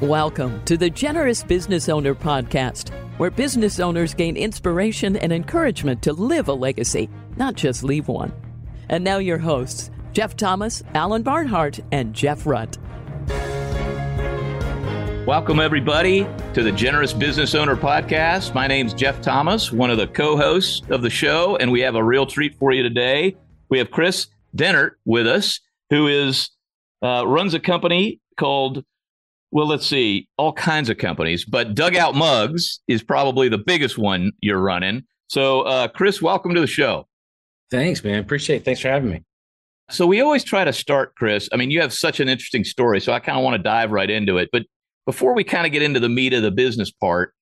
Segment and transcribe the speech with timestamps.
[0.00, 6.12] Welcome to the Generous Business Owner Podcast, where business owners gain inspiration and encouragement to
[6.12, 8.32] live a legacy, not just leave one.
[8.88, 12.76] And now, your hosts, Jeff Thomas, Alan Barnhart, and Jeff Rutt.
[15.28, 18.52] Welcome, everybody, to the Generous Business Owner Podcast.
[18.52, 21.94] My name's Jeff Thomas, one of the co hosts of the show, and we have
[21.94, 23.36] a real treat for you today.
[23.68, 24.26] We have Kris
[24.56, 26.50] Dehnert with us, who is
[27.00, 28.84] uh, runs a company called
[29.54, 34.32] well, let's see, all kinds of companies, but Dugout Mugs is probably the biggest one
[34.40, 35.04] you're running.
[35.28, 37.06] So, uh, Kris, welcome to the show.
[37.70, 38.18] Thanks, man.
[38.18, 38.64] Appreciate it.
[38.64, 39.22] Thanks for having me.
[39.90, 41.48] So, we always try to start, Kris.
[41.52, 43.92] I mean, you have such an interesting story, so I kind of want to dive
[43.92, 44.48] right into it.
[44.50, 44.64] But
[45.06, 47.32] before we kind of get into the meat of the business part,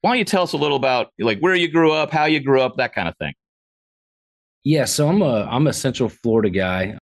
[0.00, 2.40] why don't you tell us a little about like where you grew up, how you
[2.40, 3.34] grew up, that kind of thing?
[4.64, 6.96] Yeah, so I'm a I'm a Central Florida guy.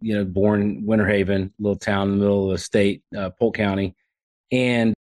[0.00, 3.30] You know, born in Winter Haven, little town in the middle of the state, uh,
[3.30, 3.96] Polk County
[4.52, 4.94] and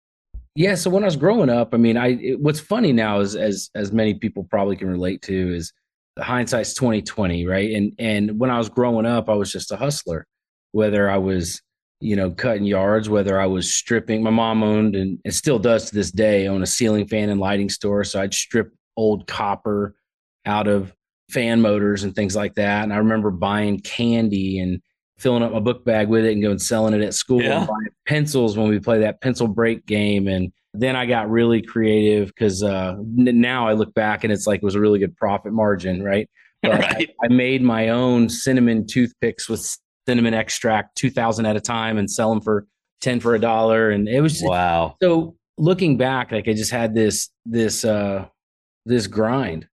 [0.54, 3.36] yeah, so when I was growing up, I mean, I it, what's funny now is
[3.36, 5.72] as as many people probably can relate to is
[6.16, 7.72] the hindsight's 2020, right?
[7.72, 10.26] And and when I was growing up, I was just a hustler.
[10.72, 11.62] Whether I was,
[12.00, 15.88] you know, cutting yards, whether I was stripping, my mom owned and it still does
[15.88, 18.04] to this day, own a ceiling fan and lighting store.
[18.04, 19.96] So I'd strip old copper
[20.46, 20.94] out of
[21.30, 22.82] fan motors and things like that.
[22.82, 24.80] And I remember buying candy and
[25.20, 27.58] filling up my book bag with it and going selling it at school yeah.
[27.58, 30.28] and buying pencils when we play that pencil break game.
[30.28, 34.58] And then I got really creative because uh, now I look back and it's like
[34.58, 36.28] it was a really good profit margin, right?
[36.62, 37.10] But right.
[37.22, 42.10] I, I made my own cinnamon toothpicks with cinnamon extract, 2000 at a time and
[42.10, 42.66] sell them for
[43.00, 43.88] 10 for a dollar.
[43.88, 44.94] And it was wow.
[45.02, 48.26] So looking back, like I just had this, this, uh,
[48.84, 49.70] this grind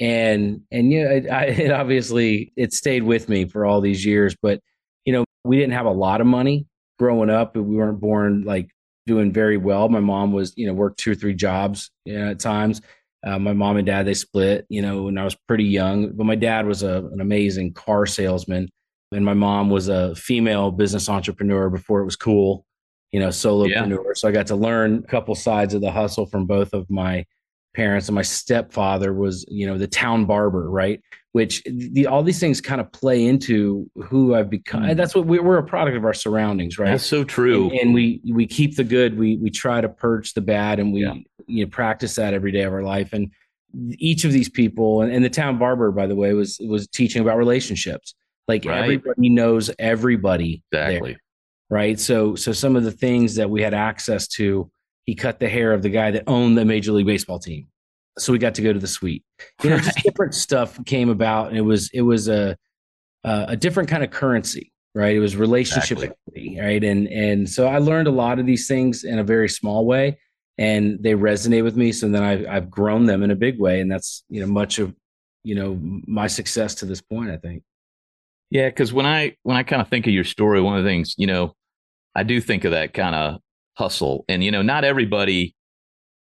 [0.00, 4.36] and and yeah, it, I, it obviously it stayed with me for all these years.
[4.40, 4.64] But you know,
[5.44, 6.66] we didn't have a lot of money
[6.98, 7.54] growing up.
[7.56, 8.70] We weren't born like
[9.06, 9.88] doing very well.
[9.88, 12.80] My mom was, you know, worked two or three jobs you know, at times.
[13.24, 16.12] Uh, my mom and dad they split, you know, when I was pretty young.
[16.12, 18.68] But my dad was a, an amazing car salesman,
[19.12, 22.66] and my mom was a female business entrepreneur before it was cool,
[23.12, 23.90] you know, solopreneur.
[23.90, 24.12] Yeah.
[24.14, 27.24] So I got to learn a couple sides of the hustle from both of my
[27.74, 28.08] parents.
[28.08, 31.00] And my stepfather was, you know, the town barber, right?
[31.34, 34.84] Which the, all these things kind of play into who I've become.
[34.84, 34.96] Mm.
[34.96, 36.92] That's what we, are a product of our surroundings, right?
[36.92, 37.70] That's so true.
[37.70, 40.92] And, and, we we keep the good, we we try to purge the bad, and
[40.92, 41.14] we yeah.
[41.48, 43.12] you know practice that every day of our life.
[43.12, 43.32] And
[43.98, 47.20] each of these people, and, and the town barber, by the way, was was teaching
[47.20, 48.14] about relationships.
[48.46, 48.84] Like right.
[48.84, 51.14] everybody knows everybody, exactly.
[51.14, 51.20] There,
[51.68, 51.98] right?
[51.98, 54.70] So so some of the things that we had access to,
[55.04, 57.66] he cut the hair of the guy that owned the Major League Baseball team
[58.18, 59.24] so we got to go to the suite.
[59.62, 59.84] You know, right.
[59.84, 62.56] just different stuff came about, and it was it was a
[63.24, 65.16] a different kind of currency, right?
[65.16, 66.58] It was relationship, exactly.
[66.60, 66.82] right?
[66.82, 70.18] And and so I learned a lot of these things in a very small way,
[70.58, 71.92] and they resonate with me.
[71.92, 74.78] So then I've I've grown them in a big way, and that's you know much
[74.78, 74.94] of
[75.42, 77.30] you know my success to this point.
[77.30, 77.62] I think.
[78.50, 80.90] Yeah, because when I when I kind of think of your story, one of the
[80.90, 81.54] things you know,
[82.14, 83.40] I do think of that kind of
[83.76, 85.56] hustle, and you know, not everybody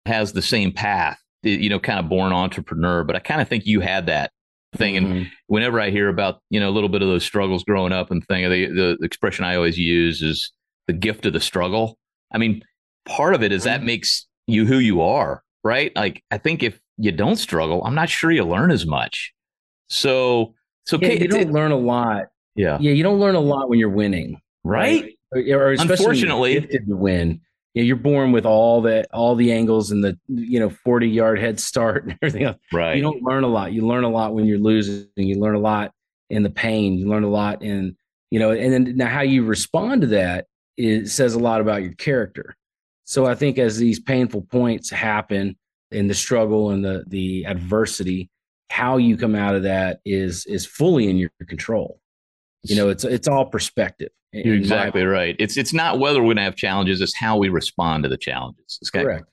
[0.04, 3.66] has the same path you know, kind of born entrepreneur, but I kind of think
[3.66, 4.32] you had that
[4.74, 4.94] thing.
[4.94, 5.12] Mm-hmm.
[5.12, 8.10] And whenever I hear about, you know, a little bit of those struggles growing up
[8.10, 10.52] and thing, the, the, expression I always use is
[10.86, 11.98] the gift of the struggle.
[12.32, 12.62] I mean,
[13.06, 15.92] part of it is that makes you who you are, right?
[15.94, 19.32] Like, I think if you don't struggle, I'm not sure you learn as much.
[19.88, 20.54] So,
[20.86, 22.26] so yeah, you don't it, learn a lot.
[22.54, 22.78] Yeah.
[22.80, 22.92] Yeah.
[22.92, 24.40] You don't learn a lot when you're winning.
[24.64, 25.14] Right.
[25.32, 25.50] right?
[25.50, 27.40] Or, or Unfortunately, gifted to win
[27.74, 31.08] you know, you're born with all the all the angles and the you know 40
[31.08, 32.58] yard head start and everything else.
[32.72, 32.96] Right.
[32.96, 33.72] You don't learn a lot.
[33.72, 35.08] You learn a lot when you're losing.
[35.16, 35.92] You learn a lot
[36.30, 36.94] in the pain.
[36.94, 37.96] You learn a lot in
[38.30, 40.46] you know, and then now how you respond to that
[40.76, 42.56] is says a lot about your character.
[43.04, 45.56] So I think as these painful points happen
[45.90, 48.30] in the struggle and the the adversity,
[48.70, 52.00] how you come out of that is is fully in your control.
[52.62, 54.10] You know, it's it's all perspective.
[54.32, 55.34] You're exactly right.
[55.38, 58.18] It's it's not whether we're going to have challenges; it's how we respond to the
[58.18, 58.78] challenges.
[58.88, 59.02] Okay?
[59.02, 59.26] Correct.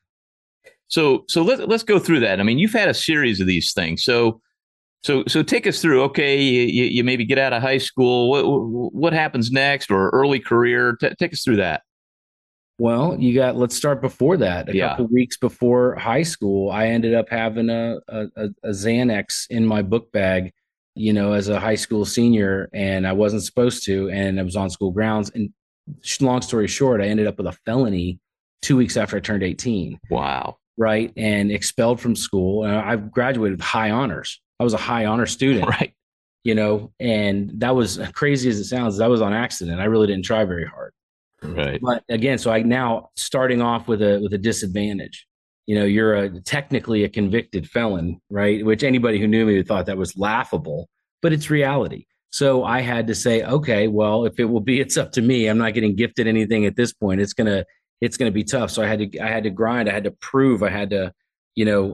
[0.87, 2.39] So so let's let's go through that.
[2.39, 4.03] I mean, you've had a series of these things.
[4.03, 4.41] So
[5.03, 6.01] so so take us through.
[6.03, 8.29] Okay, you, you maybe get out of high school.
[8.29, 10.95] What what happens next, or early career?
[10.99, 11.81] T- take us through that.
[12.77, 13.55] Well, you got.
[13.55, 14.69] Let's start before that.
[14.69, 14.89] A yeah.
[14.89, 18.27] couple weeks before high school, I ended up having a, a
[18.63, 20.53] a Xanax in my book bag
[20.95, 24.55] you know, as a high school senior, and I wasn't supposed to, and I was
[24.55, 25.29] on school grounds.
[25.31, 25.51] And
[26.21, 28.19] long story short, I ended up with a felony
[28.61, 29.99] two weeks after I turned 18.
[30.09, 30.57] Wow.
[30.77, 31.13] Right.
[31.15, 32.63] And expelled from school.
[32.63, 34.41] And I graduated with high honors.
[34.59, 35.67] I was a high honor student.
[35.67, 35.93] Right.
[36.43, 38.97] You know, and that was crazy as it sounds.
[38.97, 39.79] That was on accident.
[39.79, 40.93] I really didn't try very hard.
[41.43, 41.79] Right.
[41.81, 45.27] But again, so I now starting off with a with a disadvantage.
[45.65, 48.63] You know, you're a technically a convicted felon, right?
[48.63, 50.87] Which anybody who knew me would thought that was laughable,
[51.21, 52.05] but it's reality.
[52.29, 55.47] So I had to say, okay, well, if it will be, it's up to me.
[55.47, 57.21] I'm not getting gifted anything at this point.
[57.21, 57.65] It's gonna
[58.01, 58.71] it's gonna be tough.
[58.71, 59.89] So I had to I had to grind.
[59.89, 60.61] I had to prove.
[60.61, 61.13] I had to,
[61.55, 61.93] you know,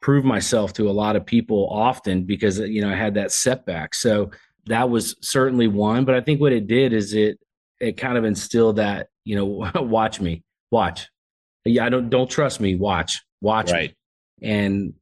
[0.00, 3.94] prove myself to a lot of people often because you know I had that setback.
[3.94, 4.30] So
[4.66, 6.04] that was certainly one.
[6.04, 7.38] But I think what it did is it
[7.80, 11.08] it kind of instilled that you know watch me watch
[11.64, 12.74] yeah i don't don't trust me.
[12.76, 13.94] Watch watch right.
[14.40, 14.48] Me.
[14.48, 14.94] and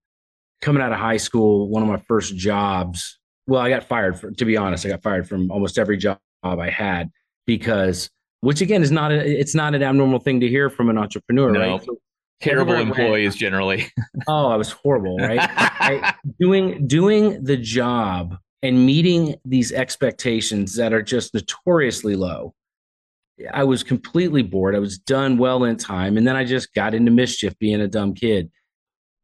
[0.60, 4.30] coming out of high school one of my first jobs well i got fired for,
[4.30, 7.10] to be honest i got fired from almost every job i had
[7.46, 8.10] because
[8.40, 11.50] which again is not a, it's not an abnormal thing to hear from an entrepreneur
[11.50, 11.60] no.
[11.60, 11.96] right so
[12.40, 13.86] terrible employees generally.
[14.28, 15.38] Oh i was horrible right?
[15.50, 22.54] I, doing doing the job and meeting these expectations that are just notoriously low
[23.52, 24.74] I was completely bored.
[24.74, 27.88] I was done well in time, and then I just got into mischief, being a
[27.88, 28.50] dumb kid.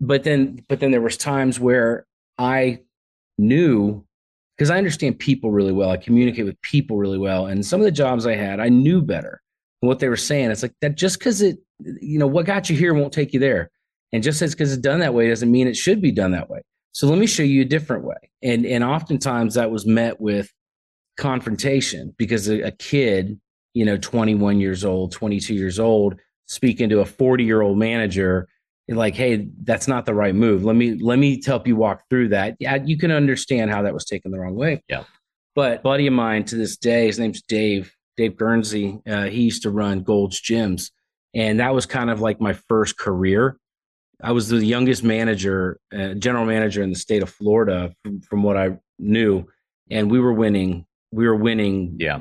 [0.00, 2.06] But then, but then there was times where
[2.38, 2.80] I
[3.38, 4.04] knew
[4.56, 5.90] because I understand people really well.
[5.90, 9.02] I communicate with people really well, and some of the jobs I had, I knew
[9.02, 9.42] better
[9.80, 10.50] what they were saying.
[10.50, 13.40] It's like that just because it, you know, what got you here won't take you
[13.40, 13.70] there,
[14.12, 16.48] and just as because it's done that way doesn't mean it should be done that
[16.48, 16.62] way.
[16.92, 20.50] So let me show you a different way, and and oftentimes that was met with
[21.16, 23.40] confrontation because a, a kid
[23.76, 28.48] you know 21 years old 22 years old speaking to a 40 year old manager
[28.88, 30.64] like hey that's not the right move.
[30.64, 32.56] Let me let me help you walk through that.
[32.58, 34.82] Yeah you can understand how that was taken the wrong way.
[34.88, 35.04] Yeah.
[35.54, 39.62] But buddy of mine to this day his name's dave dave guernsey uh, he used
[39.62, 40.90] to run gold's gyms
[41.34, 43.58] and that was kind of like my first career.
[44.22, 48.42] I was the youngest manager uh, general manager in the state of florida from, from
[48.42, 49.44] what i knew
[49.90, 52.20] and we were winning we were winning yeah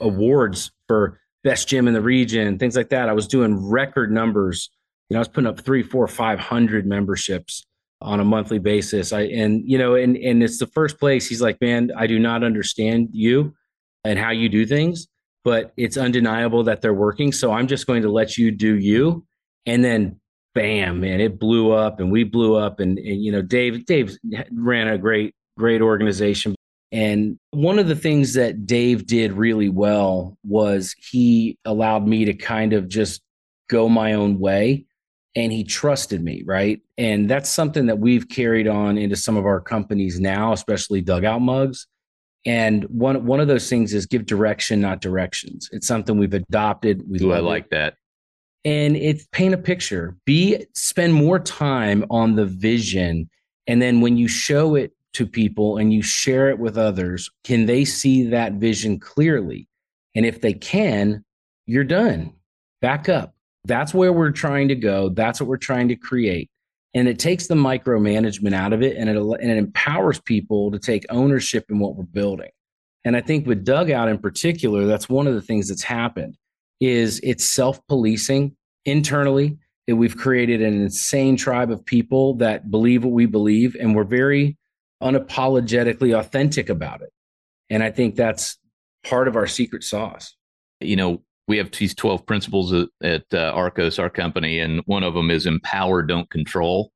[0.00, 3.08] awards for best gym in the region, things like that.
[3.08, 4.70] I was doing record numbers.
[5.08, 7.64] You know, I was putting up three, four, five hundred memberships
[8.00, 9.12] on a monthly basis.
[9.12, 12.18] I and you know, and and it's the first place he's like, man, I do
[12.18, 13.54] not understand you
[14.04, 15.06] and how you do things,
[15.44, 17.30] but it's undeniable that they're working.
[17.30, 19.24] So I'm just going to let you do you.
[19.64, 20.20] And then
[20.56, 22.80] bam, man, it blew up and we blew up.
[22.80, 24.16] And, and you know, Dave, Dave
[24.52, 26.55] ran a great, great organization,
[26.96, 32.32] and one of the things that Dave did really well was he allowed me to
[32.32, 33.20] kind of just
[33.68, 34.86] go my own way
[35.34, 36.80] and he trusted me, right?
[36.96, 41.42] And that's something that we've carried on into some of our companies now, especially dugout
[41.42, 41.86] mugs.
[42.46, 45.68] And one one of those things is give direction, not directions.
[45.72, 47.02] It's something we've adopted.
[47.06, 47.70] We Ooh, I like it.
[47.72, 47.96] that.
[48.64, 50.16] And it's paint a picture.
[50.24, 53.28] Be spend more time on the vision.
[53.66, 57.66] And then when you show it to people and you share it with others, can
[57.66, 59.68] they see that vision clearly?
[60.14, 61.24] And if they can,
[61.66, 62.32] you're done.
[62.80, 63.34] Back up.
[63.64, 65.08] That's where we're trying to go.
[65.08, 66.48] That's what we're trying to create.
[66.94, 70.78] And it takes the micromanagement out of it and it, and it empowers people to
[70.78, 72.50] take ownership in what we're building.
[73.04, 76.36] And I think with Dugout in particular, that's one of the things that's happened
[76.80, 79.58] is it's self-policing internally.
[79.88, 84.02] That we've created an insane tribe of people that believe what we believe, and we're
[84.02, 84.56] very
[85.02, 87.10] unapologetically authentic about it.
[87.70, 88.58] And I think that's
[89.04, 90.34] part of our secret sauce.
[90.80, 95.02] You know, we have these 12 principles at, at uh, Arcos, our company, and one
[95.02, 96.92] of them is empower, don't control.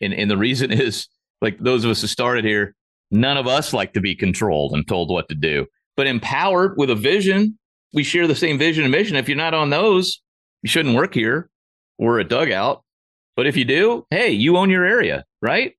[0.00, 1.08] And, and the reason is
[1.40, 2.74] like those of us who started here,
[3.10, 5.66] none of us like to be controlled and told what to do.
[5.96, 7.58] But empowered with a vision,
[7.92, 9.16] we share the same vision and mission.
[9.16, 10.22] If you're not on those,
[10.62, 11.50] you shouldn't work here.
[11.98, 12.82] We're a dugout.
[13.36, 15.74] But if you do, hey, you own your area, right?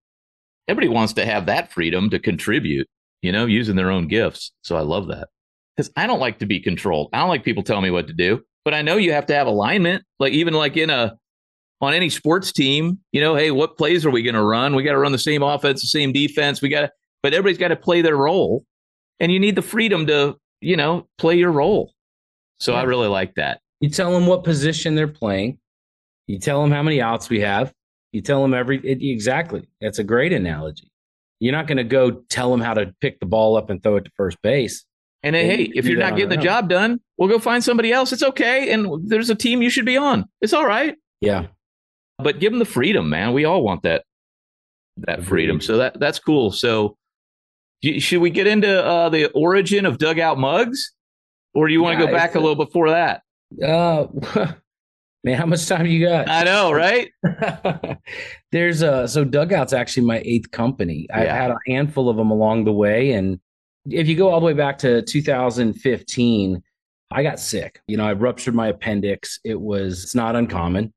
[0.68, 2.88] Everybody wants to have that freedom to contribute,
[3.22, 4.52] you know, using their own gifts.
[4.62, 5.30] So I love that
[5.76, 7.10] because I don't like to be controlled.
[7.14, 9.36] I don't like people telling me what to do, but I know you have to
[9.36, 10.04] have alignment.
[10.20, 11.18] Like even like in a
[11.82, 14.74] on any sports team, you know, hey, what plays are we going to run?
[14.74, 16.62] We got to run the same offense, the same defense.
[16.62, 16.92] We got to,
[17.22, 18.64] but everybody's got to play their role,
[19.20, 21.94] and you need the freedom to, you know, play your role.
[22.60, 22.80] So yeah.
[22.80, 23.60] I really like that.
[23.82, 25.58] You tell them what position they're playing.
[26.28, 27.74] You tell them how many outs we have.
[28.14, 29.68] You tell them every it, exactly.
[29.82, 30.90] That's a great analogy.
[31.40, 33.98] You're not going to go tell them how to pick the ball up and throw
[33.98, 34.86] it to first base.
[35.24, 38.14] And hey, hey if you're not getting the job done, we'll go find somebody else.
[38.14, 38.72] It's okay.
[38.72, 40.26] And there's a team you should be on.
[40.42, 40.96] It's all right.
[41.20, 41.48] Yeah.
[42.20, 43.34] But give them the freedom, man.
[43.34, 44.04] We all want that
[44.98, 45.60] that freedom.
[45.60, 46.52] So that that's cool.
[46.52, 46.98] So
[47.98, 50.94] should we get into uh, the origin of dugout mugs,
[51.54, 53.24] or do you want to yeah, go back a little before that?
[53.62, 54.06] Uh,
[55.24, 56.28] Man, how much time you got?
[56.28, 57.10] I know, right?
[58.52, 61.08] There's a so Dugout's actually my eighth company.
[61.14, 63.40] I've had a handful of them along the way, and
[63.90, 66.64] if you go all the way back to 2015,
[67.12, 67.82] I got sick.
[67.88, 69.40] You know, I ruptured my appendix.
[69.46, 70.94] It was it's not uncommon,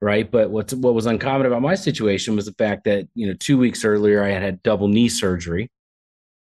[0.00, 0.30] right?
[0.30, 3.58] But what's what was uncommon about my situation was the fact that, you know, 2
[3.58, 5.70] weeks earlier I had had double knee surgery.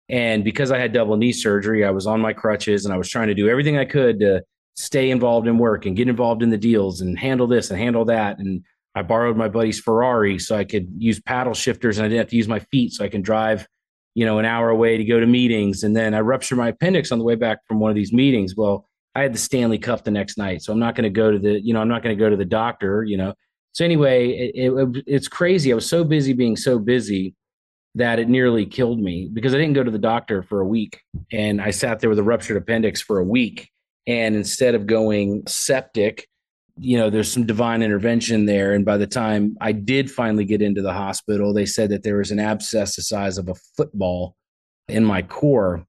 [0.10, 3.10] And because I had double knee surgery, I was on my crutches and I was
[3.10, 4.44] trying to do everything I could to
[4.78, 8.06] stay involved in work and get involved in the deals and handle this and handle
[8.06, 8.64] that and
[8.98, 12.30] I borrowed my buddy's Ferrari so I could use paddle shifters and I didn't have
[12.30, 13.68] to use my feet so I can drive,
[14.16, 15.84] you know, an hour away to go to meetings.
[15.84, 18.56] And then I ruptured my appendix on the way back from one of these meetings.
[18.56, 21.32] Well, I had the Stanley Cup the next night, so I'm not going to go
[21.32, 23.36] to the, you know, I'm not going to go to the doctor, you know.
[23.74, 25.72] So anyway, it, it, it's crazy.
[25.72, 27.36] I was so busy being so busy
[27.94, 31.02] that it nearly killed me because I didn't go to the doctor for a week,
[31.32, 33.70] and I sat there with a ruptured appendix for a week.
[34.08, 36.28] And instead of going septic,
[36.80, 38.74] you know, there's some divine intervention there.
[38.74, 42.18] And by the time I did finally get into the hospital, they said that there
[42.18, 44.36] was an abscess the size of a football
[44.88, 45.86] in my core.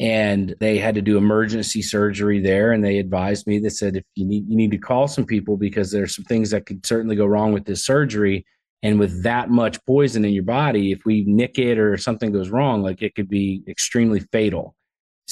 [0.00, 2.72] And they had to do emergency surgery there.
[2.72, 5.56] And they advised me, they said, if you need, you need to call some people
[5.56, 8.44] because there's some things that could certainly go wrong with this surgery.
[8.82, 12.50] And with that much poison in your body, if we nick it or something goes
[12.50, 14.74] wrong, like it could be extremely fatal.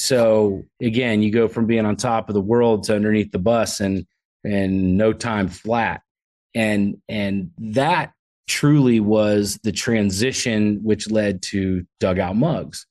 [0.00, 3.80] So again, you go from being on top of the world to underneath the bus.
[3.80, 4.06] And
[4.44, 6.02] and no time flat
[6.54, 8.12] and and that
[8.48, 12.86] truly was the transition which led to dugout mugs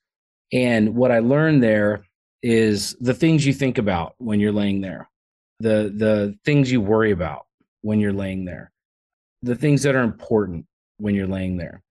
[0.54, 2.04] and what i learned there
[2.42, 5.10] is the things you think about when you're laying there
[5.60, 7.46] the the things you worry about
[7.82, 8.72] when you're laying there
[9.42, 10.66] the things that are important
[10.98, 11.82] when you're laying there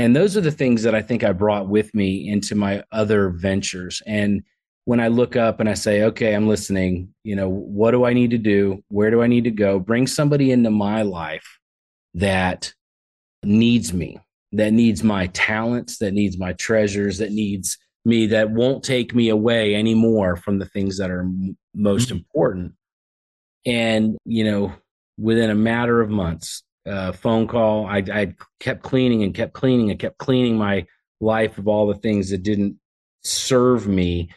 [0.00, 3.30] and those are the things that i think i brought with me into my other
[3.30, 4.42] ventures and
[4.90, 8.12] when I look up and I say, okay, I'm listening, you know, what do I
[8.12, 8.82] need to do?
[8.88, 9.78] Where do I need to go?
[9.78, 11.46] Bring somebody into my life
[12.14, 12.72] that
[13.44, 14.18] needs me,
[14.50, 19.28] that needs my talents, that needs my treasures, that needs me, that won't take me
[19.28, 22.16] away anymore from the things that are m- most mm-hmm.
[22.16, 22.72] important.
[23.66, 24.72] And, you know,
[25.18, 29.90] within a matter of months, uh, phone call, I, I kept cleaning and kept cleaning
[29.90, 30.86] and kept cleaning my
[31.20, 32.76] life of all the things that didn't
[33.22, 34.30] serve me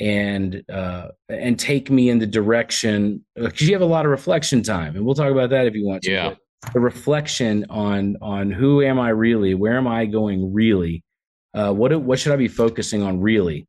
[0.00, 4.62] and uh, and take me in the direction because you have a lot of reflection
[4.62, 6.10] time, and we'll talk about that if you want to.
[6.10, 6.34] Yeah.
[6.72, 9.54] the reflection on on who am I really?
[9.54, 11.04] Where am I going really?
[11.52, 13.66] Uh, what what should I be focusing on really?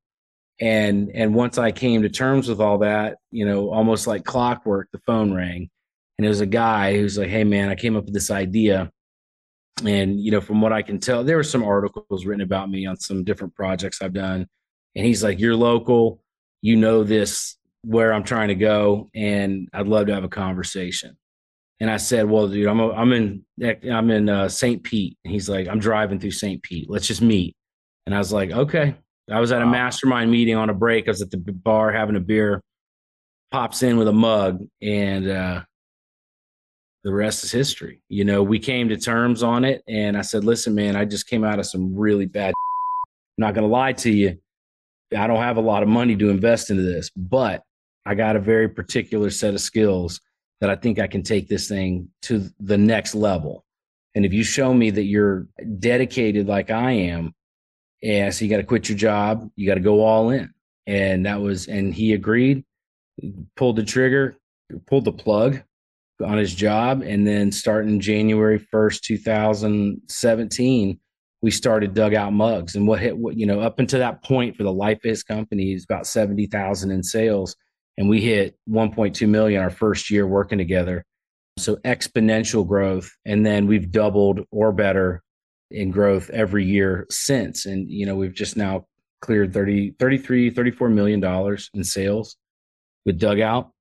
[0.61, 4.88] And and once I came to terms with all that, you know, almost like clockwork,
[4.93, 5.69] the phone rang,
[6.22, 8.92] and was a guy who's like, "Hey, man, I came up with this idea."
[9.86, 12.86] And you know, from what I can tell, there were some articles written about me
[12.86, 14.48] on some different projects I've done
[14.96, 16.22] and he's like, You're local,
[16.62, 21.18] you know this where I'm trying to go, and I'd love to have a conversation.
[21.80, 23.46] And I said, Well, dude, I'm a, I'm in
[23.92, 24.84] I'm in uh, St.
[24.84, 25.18] Pete.
[25.24, 26.62] And he's like, I'm driving through St.
[26.62, 26.90] Pete.
[26.90, 27.56] Let's just meet.
[28.06, 28.96] And I was like, Okay.
[29.32, 31.08] I was at a mastermind meeting on a break.
[31.08, 32.62] I was at the bar having a beer.
[33.51, 35.63] Pops in with a mug, and uh,
[37.03, 38.01] the rest is history.
[38.10, 41.27] You know, we came to terms on it, and I said, "Listen, man, I just
[41.27, 42.53] came out of some really bad.
[42.58, 43.03] I'm
[43.38, 44.38] not gonna lie to you.
[45.15, 47.63] I don't have a lot of money to invest into this, but
[48.05, 50.22] I got a very particular set of skills
[50.60, 53.65] that I think I can take this thing to the next level.
[54.15, 55.48] And if you show me that you're
[55.79, 57.34] dedicated like I am,
[58.01, 60.53] yeah, so you got to quit your job, you got to go all in.
[60.88, 62.63] And that was, and he agreed,
[63.55, 64.38] pulled the trigger,
[64.88, 65.62] pulled the plug
[66.22, 67.01] on his job.
[67.01, 71.00] And then starting January 1st, 2017,
[71.42, 72.75] we started dugout mugs.
[72.75, 75.24] And what hit what you know up until that point for the life of his
[75.24, 77.56] company is about 70,000 in sales.
[77.98, 81.06] And we hit 1.2 million our first year working together.
[81.58, 83.12] So exponential growth.
[83.25, 85.22] And then we've doubled or better
[85.70, 87.66] in growth every year since.
[87.66, 88.86] And you know we've just now
[89.22, 92.38] cleared 30 33 34 million dollars in sales.
[93.04, 93.72] With dugout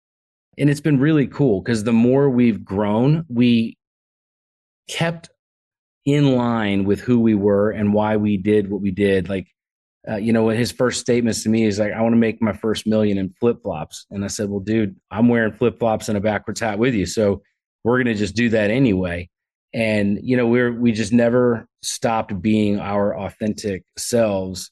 [0.59, 3.77] and it's been really cool because the more we've grown we
[4.89, 5.31] kept
[6.05, 9.29] in line with who we were and why we did what we did.
[9.29, 9.47] Like,
[10.09, 12.53] uh, you know, his first statements to me is like, I want to make my
[12.53, 14.07] first million in flip flops.
[14.11, 17.07] And I said, well, dude, I'm wearing flip flops and a backwards hat with you.
[17.07, 17.43] So
[17.85, 19.29] we're going to just do that anyway.
[19.73, 24.71] And, you know, we're, we just never stopped being our authentic selves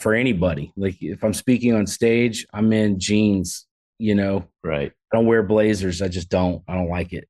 [0.00, 0.72] for anybody.
[0.76, 3.66] Like if I'm speaking on stage, I'm in jeans,
[3.98, 4.92] you know, right.
[5.12, 6.02] I don't wear blazers.
[6.02, 7.28] I just don't, I don't like it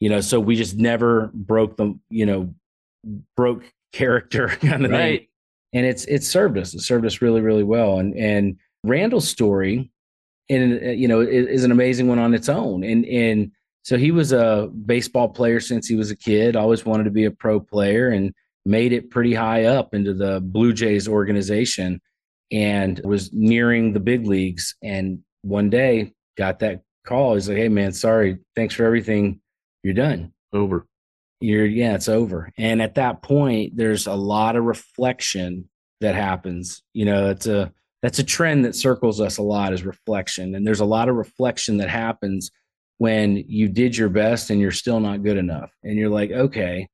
[0.00, 2.52] you know so we just never broke the you know
[3.36, 5.20] broke character kind of right.
[5.20, 5.28] thing.
[5.72, 6.74] And it's it served us.
[6.74, 7.98] It served us really, really well.
[7.98, 9.90] And and Randall's story,
[10.48, 12.84] and you know, is, is an amazing one on its own.
[12.84, 13.50] And and
[13.82, 16.54] so he was a baseball player since he was a kid.
[16.54, 18.32] Always wanted to be a pro player, and
[18.64, 22.00] made it pretty high up into the Blue Jays organization,
[22.52, 24.76] and was nearing the big leagues.
[24.80, 27.34] And one day got that call.
[27.34, 28.38] He's like, Hey man, sorry.
[28.56, 29.40] Thanks for everything.
[29.82, 30.32] You're done.
[30.52, 30.86] Over.
[31.40, 32.50] You're, yeah, it's over.
[32.56, 35.68] And at that point, there's a lot of reflection
[36.00, 36.82] that happens.
[36.92, 37.72] You know, it's a,
[38.02, 40.54] that's a trend that circles us a lot is reflection.
[40.54, 42.50] And there's a lot of reflection that happens
[42.98, 45.70] when you did your best and you're still not good enough.
[45.82, 46.88] And you're like, okay,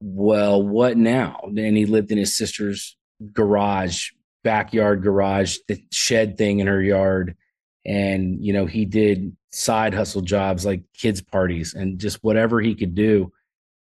[0.00, 1.40] well, what now?
[1.44, 2.96] And he lived in his sister's
[3.32, 4.10] garage,
[4.42, 7.36] backyard garage, the shed thing in her yard.
[7.84, 12.74] And, you know, he did side hustle jobs like kids' parties and just whatever he
[12.74, 13.32] could do.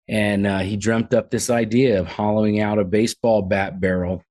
[0.08, 4.24] And uh, he dreamt up this idea of hollowing out a baseball bat barrel,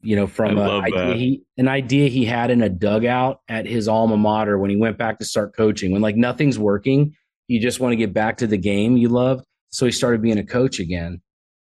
[0.00, 3.88] you know, from a, idea he, an idea he had in a dugout at his
[3.88, 5.92] alma mater when he went back to start coaching.
[5.92, 7.14] When like nothing's working,
[7.48, 9.44] you just want to get back to the game you loved.
[9.70, 11.20] So he started being a coach again.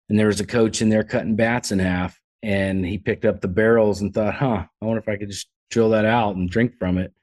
[0.07, 2.19] And there was a coach in there cutting bats in half.
[2.43, 5.49] And he picked up the barrels and thought, huh, I wonder if I could just
[5.69, 7.13] drill that out and drink from it.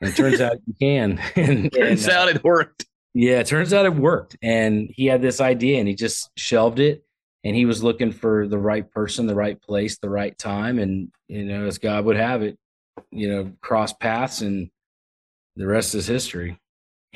[0.00, 1.18] And it turns out you can.
[1.36, 2.86] and, turns and, uh, out it worked.
[3.14, 4.36] Yeah, it turns out it worked.
[4.42, 7.02] And he had this idea and he just shelved it.
[7.44, 10.78] And he was looking for the right person, the right place, the right time.
[10.78, 12.58] And, you know, as God would have it,
[13.10, 14.68] you know, cross paths and
[15.54, 16.58] the rest is history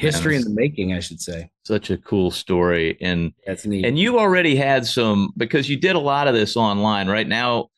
[0.00, 1.50] history in the making, I should say.
[1.64, 3.84] Such a cool story, and that's neat.
[3.84, 7.08] And you already had some because you did a lot of this online.
[7.08, 7.68] Right now,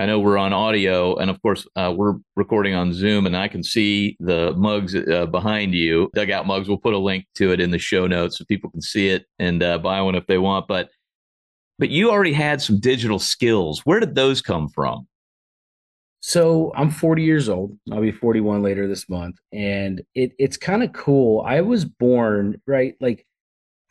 [0.00, 3.48] I know we're on audio, and of course, uh, we're recording on Zoom, and I
[3.48, 6.68] can see the mugs uh, behind you, dugout mugs.
[6.68, 9.26] We'll put a link to it in the show notes so people can see it
[9.38, 10.68] and uh, buy one if they want.
[10.68, 10.88] But
[11.78, 13.80] but you already had some digital skills.
[13.84, 15.06] Where did those come from?
[16.20, 17.78] So I'm 40 years old.
[17.92, 21.44] I'll be 41 later this month, and it it's kind of cool.
[21.46, 23.26] I was born right, like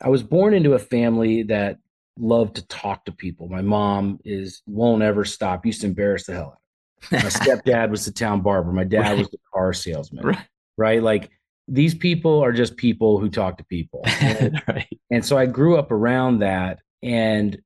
[0.00, 1.78] I was born into a family that
[2.20, 3.48] loved to talk to people.
[3.48, 5.66] My mom is won't ever stop.
[5.66, 6.58] Used to embarrass the hell out.
[7.04, 7.18] Of me.
[7.18, 8.72] My stepdad was the town barber.
[8.72, 9.18] My dad right.
[9.18, 10.26] was the car salesman.
[10.26, 10.46] Right.
[10.76, 11.30] right, like
[11.68, 14.02] these people are just people who talk to people.
[14.20, 14.98] And, right.
[15.10, 17.58] and so I grew up around that, and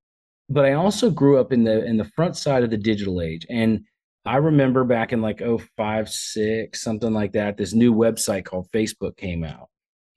[0.48, 3.46] but I also grew up in the in the front side of the digital age
[3.48, 3.84] and
[4.26, 9.16] I remember back in like 05, 6, something like that, this new website called Facebook
[9.16, 9.68] came out.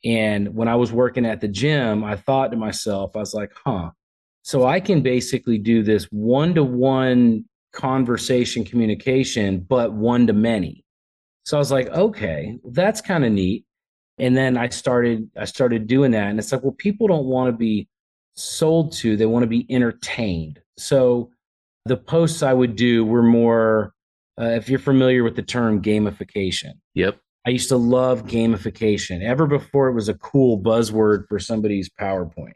[0.05, 3.51] And when I was working at the gym, I thought to myself, I was like,
[3.65, 3.91] huh,
[4.47, 10.85] so I can basically do this one to one conversation communication, but one to many.
[11.43, 13.65] So I was like, okay, that's kind of neat.
[14.19, 16.29] And then I started, I started doing that.
[16.29, 17.89] And it's like, well, people don't want to be
[18.35, 20.61] sold to, they want to be entertained.
[20.77, 21.29] So
[21.83, 23.91] the posts I would do were more
[24.39, 26.71] uh, if you're familiar with the term gamification.
[26.93, 27.17] Yep.
[27.45, 32.53] I used to love gamification ever before it was a cool buzzword for somebody's PowerPoint.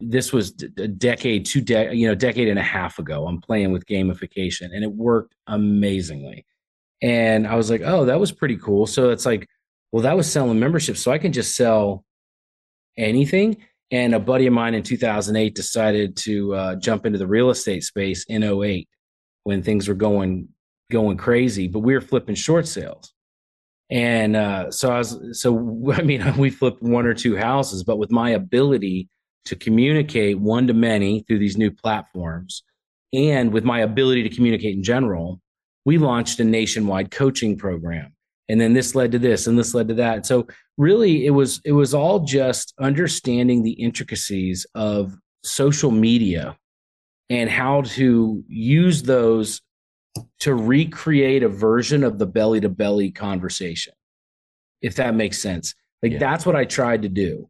[0.00, 3.26] This was a decade, two de- you know, decade and a half ago.
[3.26, 6.46] I'm playing with gamification and it worked amazingly.
[7.02, 8.86] And I was like, oh, that was pretty cool.
[8.86, 9.48] So it's like,
[9.92, 11.02] well, that was selling memberships.
[11.02, 12.04] So I can just sell
[12.96, 13.56] anything.
[13.90, 17.82] And a buddy of mine in 2008 decided to uh, jump into the real estate
[17.82, 18.88] space in 08
[19.44, 20.48] when things were going
[20.90, 23.12] going crazy, but we were flipping short sales.
[23.90, 27.96] And uh, so I was, so I mean, we flipped one or two houses, but
[27.96, 29.08] with my ability
[29.46, 32.62] to communicate one to many through these new platforms
[33.12, 35.40] and with my ability to communicate in general,
[35.84, 38.14] we launched a nationwide coaching program.
[38.48, 40.26] And then this led to this and this led to that.
[40.26, 46.56] So really it was it was all just understanding the intricacies of social media
[47.28, 49.60] and how to use those
[50.40, 53.92] to recreate a version of the belly to belly conversation
[54.82, 56.18] if that makes sense like yeah.
[56.18, 57.48] that's what i tried to do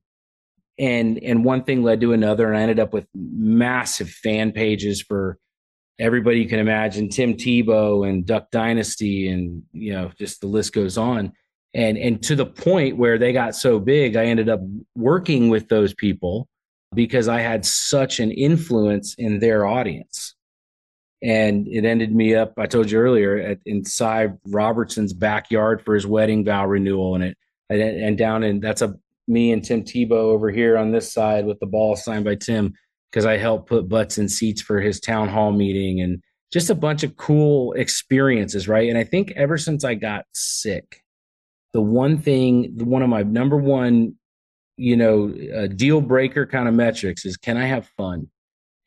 [0.80, 5.02] and and one thing led to another and i ended up with massive fan pages
[5.02, 5.38] for
[6.00, 10.72] everybody you can imagine tim tebow and duck dynasty and you know just the list
[10.72, 11.32] goes on.
[11.72, 14.60] And and to the point where they got so big i ended up
[14.96, 16.48] working with those people
[16.94, 20.34] because i had such an influence in their audience.
[21.22, 25.94] And it ended me up i told you earlier at in cy robertson's backyard for
[25.94, 27.36] his wedding vow renewal and it
[27.68, 28.96] and, and down in that's a
[29.30, 32.72] me and tim tebow over here on this side with the ball signed by tim
[33.10, 36.74] because i helped put butts in seats for his town hall meeting and just a
[36.74, 41.02] bunch of cool experiences right and i think ever since i got sick
[41.72, 44.14] the one thing one of my number one
[44.76, 48.28] you know uh, deal breaker kind of metrics is can i have fun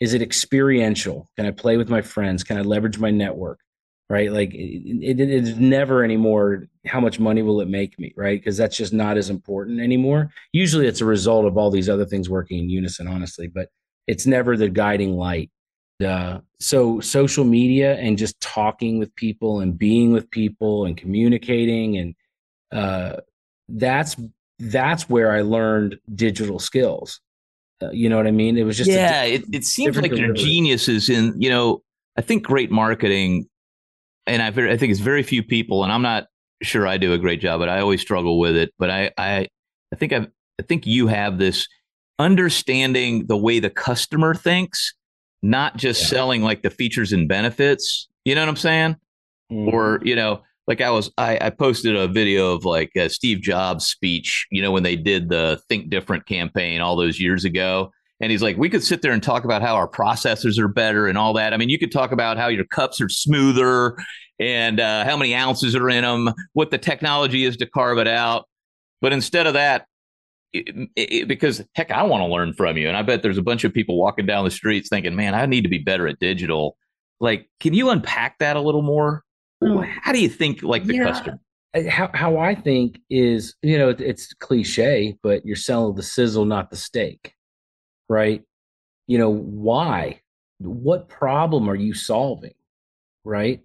[0.04, 1.30] is it experiential?
[1.38, 2.44] Can I play with my friends?
[2.44, 3.60] Can I leverage my network?
[4.14, 4.32] Right.
[4.32, 6.68] Like it, it is never anymore.
[6.86, 8.14] How much money will it make me?
[8.16, 8.40] Right.
[8.40, 10.30] Because that's just not as important anymore.
[10.52, 13.70] Usually it's a result of all these other things working in unison, honestly, but
[14.06, 15.50] it's never the guiding light.
[16.06, 21.98] Uh, so social media and just talking with people and being with people and communicating
[21.98, 22.16] and
[22.72, 23.16] uh,
[23.68, 24.16] that's
[24.60, 27.20] that's where I learned digital skills.
[27.82, 28.60] Uh, you know what I mean?
[28.60, 29.24] It was just yeah.
[29.24, 31.82] it, it seems like your genius is in you know.
[32.16, 33.50] I think great marketing,
[34.28, 36.28] and I I think it's very few people, and I'm not
[36.62, 38.74] sure I do a great job, but I always struggle with it.
[38.78, 39.48] But I I
[39.92, 40.28] I think I
[40.60, 41.68] I think you have this
[42.20, 44.94] understanding the way the customer thinks,
[45.42, 46.08] not just yeah.
[46.08, 48.08] selling like the features and benefits.
[48.26, 48.96] You know what I'm saying?
[49.52, 49.74] Mm.
[49.74, 53.86] Or you know, like I was, I, I posted a video of like Steve Jobs
[53.86, 57.92] speech, you know, when they did the Think Different campaign all those years ago.
[58.24, 61.08] And he's like, we could sit there and talk about how our processors are better
[61.08, 61.54] and all that.
[61.54, 63.98] I mean, you could talk about how your cups are smoother
[64.40, 68.08] and uh, how many ounces are in them, what the technology is to carve it
[68.08, 68.48] out.
[69.02, 69.88] But instead of that,
[70.54, 72.88] it, it, because heck, I want to learn from you.
[72.88, 75.46] And I bet there's a bunch of people walking down the streets thinking, man, I
[75.46, 76.78] need to be better at digital.
[77.20, 79.26] Like, can you unpack that a little more?
[80.02, 81.04] How do you think like the yeah.
[81.04, 81.40] customer?
[81.90, 86.70] How, how I think is, you know, it's cliche, but you're selling the sizzle, not
[86.70, 87.34] the steak,
[88.14, 88.44] right?
[89.08, 90.22] You know, why?
[90.60, 92.54] What problem are you solving,
[93.26, 93.62] right?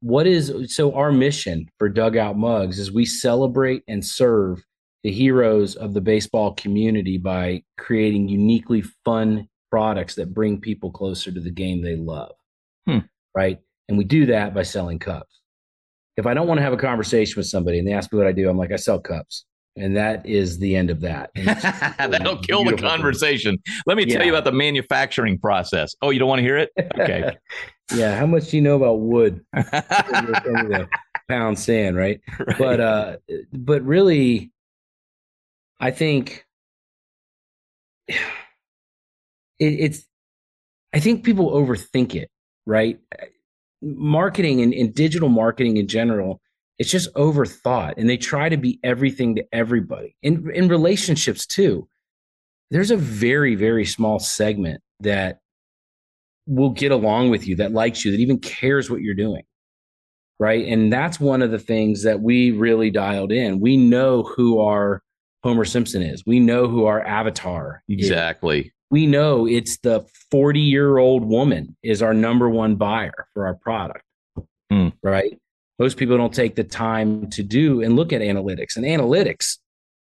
[0.00, 4.62] What is so our mission for Dugout Mugs is we celebrate and serve
[5.04, 11.32] the heroes of the baseball community by creating uniquely fun products that bring people closer
[11.32, 12.34] to the game they love,
[12.86, 12.98] hmm.
[13.34, 13.58] right?
[13.88, 15.42] And we do that by selling cups
[16.16, 18.26] if I don't want to have a conversation with somebody and they ask me what
[18.26, 19.44] I do, I'm like, I sell cups.
[19.76, 21.30] And that is the end of that.
[21.34, 23.56] That'll kill the conversation.
[23.56, 23.74] Thing.
[23.86, 24.18] Let me yeah.
[24.18, 25.94] tell you about the manufacturing process.
[26.02, 26.70] Oh, you don't want to hear it?
[26.98, 27.36] Okay.
[27.94, 28.16] yeah.
[28.16, 29.44] How much do you know about wood?
[31.28, 32.20] pound sand, right?
[32.38, 32.58] right?
[32.58, 33.16] But uh,
[33.52, 34.52] but really,
[35.80, 36.44] I think
[38.08, 38.18] it,
[39.58, 40.04] it's.
[40.94, 42.30] I think people overthink it,
[42.66, 43.00] right?
[43.82, 46.40] marketing and, and digital marketing in general
[46.82, 50.16] it's just overthought and they try to be everything to everybody.
[50.22, 51.88] In in relationships too
[52.70, 55.38] there's a very very small segment that
[56.46, 59.44] will get along with you that likes you that even cares what you're doing
[60.40, 60.66] right?
[60.66, 63.60] And that's one of the things that we really dialed in.
[63.60, 65.00] We know who our
[65.44, 66.24] homer simpson is.
[66.26, 68.62] We know who our avatar exactly.
[68.62, 73.46] Is we know it's the 40 year old woman is our number one buyer for
[73.46, 74.04] our product
[74.70, 74.92] mm.
[75.02, 75.38] right
[75.78, 78.76] most people don't take the time to do and look at analytics.
[78.76, 79.58] And analytics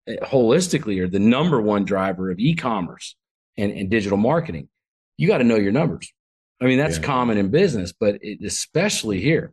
[0.06, 3.16] eh, holistically are the number one driver of e-commerce
[3.56, 4.68] and, and digital marketing.
[5.16, 6.12] You got to know your numbers.
[6.60, 7.04] I mean that's yeah.
[7.04, 9.52] common in business but it, especially here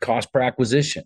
[0.00, 1.02] cost per acquisition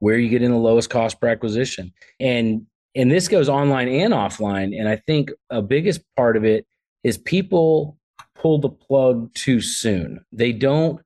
[0.00, 1.92] where you get in the lowest cost per acquisition.
[2.18, 6.66] And and this goes online and offline and i think a biggest part of it
[7.04, 7.96] is people
[8.34, 10.24] pull the plug too soon.
[10.32, 11.00] They don't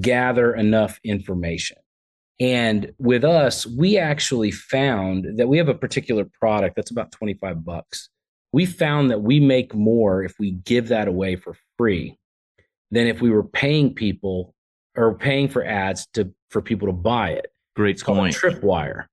[0.00, 1.78] gather enough information
[2.40, 7.64] and with us we actually found that we have a particular product that's about 25
[7.64, 8.08] bucks
[8.52, 12.16] we found that we make more if we give that away for free
[12.90, 14.54] than if we were paying people
[14.96, 18.34] or paying for ads to for people to buy it great it's called point.
[18.34, 19.06] tripwire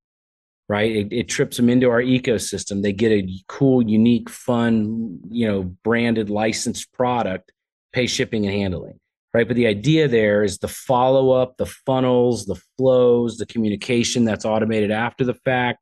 [0.71, 0.95] right?
[0.95, 2.81] It, it, trips them into our ecosystem.
[2.81, 7.51] They get a cool, unique, fun, you know, branded, licensed product,
[7.91, 8.97] pay shipping and handling,
[9.33, 9.47] right?
[9.47, 14.45] But the idea there is the follow up, the funnels, the flows, the communication that's
[14.45, 15.79] automated after the fact,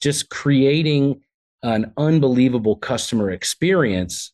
[0.00, 1.20] just creating
[1.62, 4.32] an unbelievable customer experience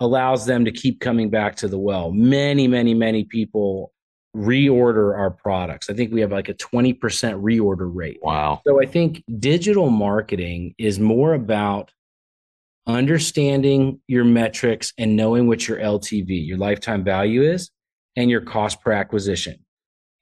[0.00, 2.10] allows them to keep coming back to the well.
[2.10, 3.92] Many, many, many people
[4.36, 5.88] reorder our products.
[5.88, 8.18] I think we have like a 20% reorder rate.
[8.22, 8.60] Wow.
[8.66, 11.92] So I think digital marketing is more about
[12.86, 17.70] understanding your metrics and knowing what your LTV, your lifetime value is,
[18.16, 19.64] and your cost per acquisition.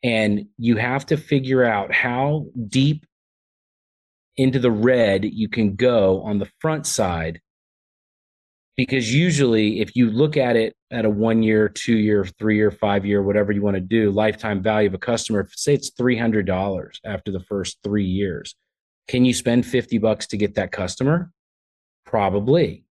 [0.02, 3.06] And you have to figure out how deep
[4.36, 7.40] into the red you can go on the front side
[8.76, 12.70] because usually if you look at it at a one year two year three year
[12.70, 16.98] five year whatever you want to do lifetime value of a customer say it's $300
[17.04, 18.54] after the first three years
[19.08, 21.30] can you spend 50 bucks to get that customer
[22.06, 22.84] probably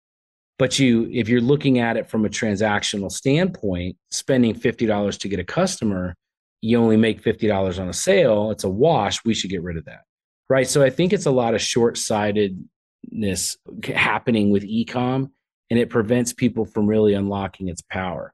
[0.59, 5.41] but you if you're looking at it from a transactional standpoint spending $50 to get
[5.41, 6.15] a customer
[6.61, 9.85] you only make $50 on a sale it's a wash we should get rid of
[9.85, 10.03] that
[10.49, 13.57] right so i think it's a lot of short-sightedness
[13.95, 15.31] happening with ecom
[15.71, 18.33] and it prevents people from really unlocking its power.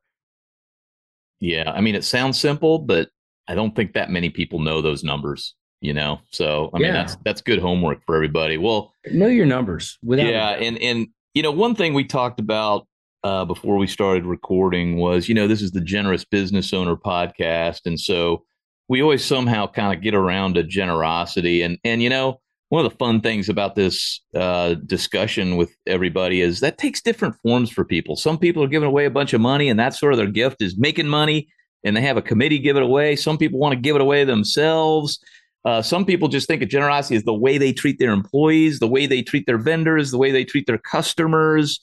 [1.41, 3.09] Yeah, I mean, it sounds simple, but
[3.49, 5.55] I don't think that many people know those numbers.
[5.81, 8.57] You know, so I mean, that's that's good homework for everybody.
[8.57, 9.99] Well, know your numbers.
[10.03, 12.87] Without yeah, and and you know, one thing we talked about
[13.25, 17.81] uh, before we started recording was, you know, this is the Generous Business Owner podcast,
[17.87, 18.45] and so
[18.89, 22.91] we always somehow kind of get around to generosity, and and you know, one of
[22.91, 27.85] the fun things about this uh, discussion with everybody is that takes different forms for
[27.85, 28.15] people.
[28.15, 30.63] Some people are giving away a bunch of money, and that's sort of their gift
[30.63, 31.49] is making money,
[31.83, 33.17] and they have a committee give it away.
[33.17, 35.19] Some people want to give it away themselves.
[35.65, 38.89] Uh, some people just think of generosity as the way they treat their employees, the
[38.89, 41.81] way they treat their vendors, the way they treat their customers.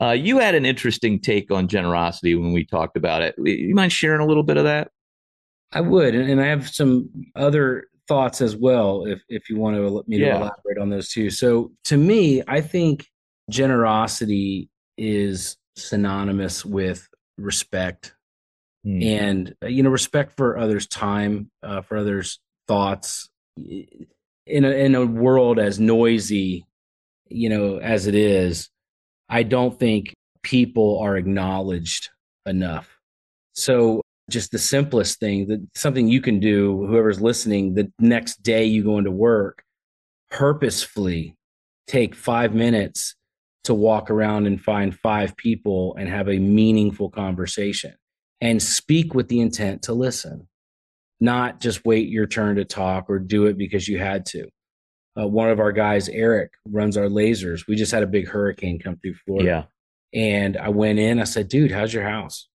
[0.00, 3.34] Uh, you had an interesting take on generosity when we talked about it.
[3.38, 4.90] You mind sharing a little bit of that?
[5.72, 9.88] I would, and I have some other thoughts as well, if if you want to
[9.88, 10.36] let me yeah.
[10.36, 11.30] elaborate on those too.
[11.30, 13.06] So, to me, I think
[13.50, 17.06] generosity is synonymous with
[17.38, 18.14] respect,
[18.84, 19.04] mm.
[19.04, 23.28] and uh, you know, respect for others' time, uh, for others' thoughts.
[24.46, 26.64] In a in a world as noisy,
[27.28, 28.70] you know, as it is,
[29.28, 32.10] I don't think people are acknowledged
[32.46, 32.88] enough.
[33.54, 38.64] So just the simplest thing that something you can do whoever's listening the next day
[38.64, 39.64] you go into work
[40.30, 41.34] purposefully
[41.88, 43.16] take five minutes
[43.64, 47.92] to walk around and find five people and have a meaningful conversation
[48.40, 50.46] and speak with the intent to listen
[51.20, 54.48] not just wait your turn to talk or do it because you had to
[55.20, 58.78] uh, one of our guys eric runs our lasers we just had a big hurricane
[58.78, 59.64] come through florida yeah
[60.18, 62.48] and i went in i said dude how's your house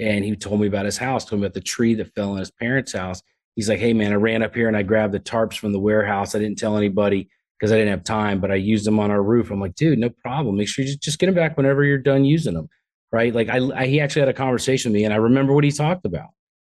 [0.00, 2.38] and he told me about his house, told me about the tree that fell in
[2.38, 3.22] his parents' house.
[3.56, 5.80] He's like, "Hey man, I ran up here and I grabbed the tarps from the
[5.80, 6.34] warehouse.
[6.34, 9.22] I didn't tell anybody because I didn't have time, but I used them on our
[9.22, 10.56] roof." I'm like, "Dude, no problem.
[10.56, 12.68] Make sure you just, just get them back whenever you're done using them."
[13.10, 13.34] Right?
[13.34, 15.72] Like I, I he actually had a conversation with me, and I remember what he
[15.72, 16.28] talked about.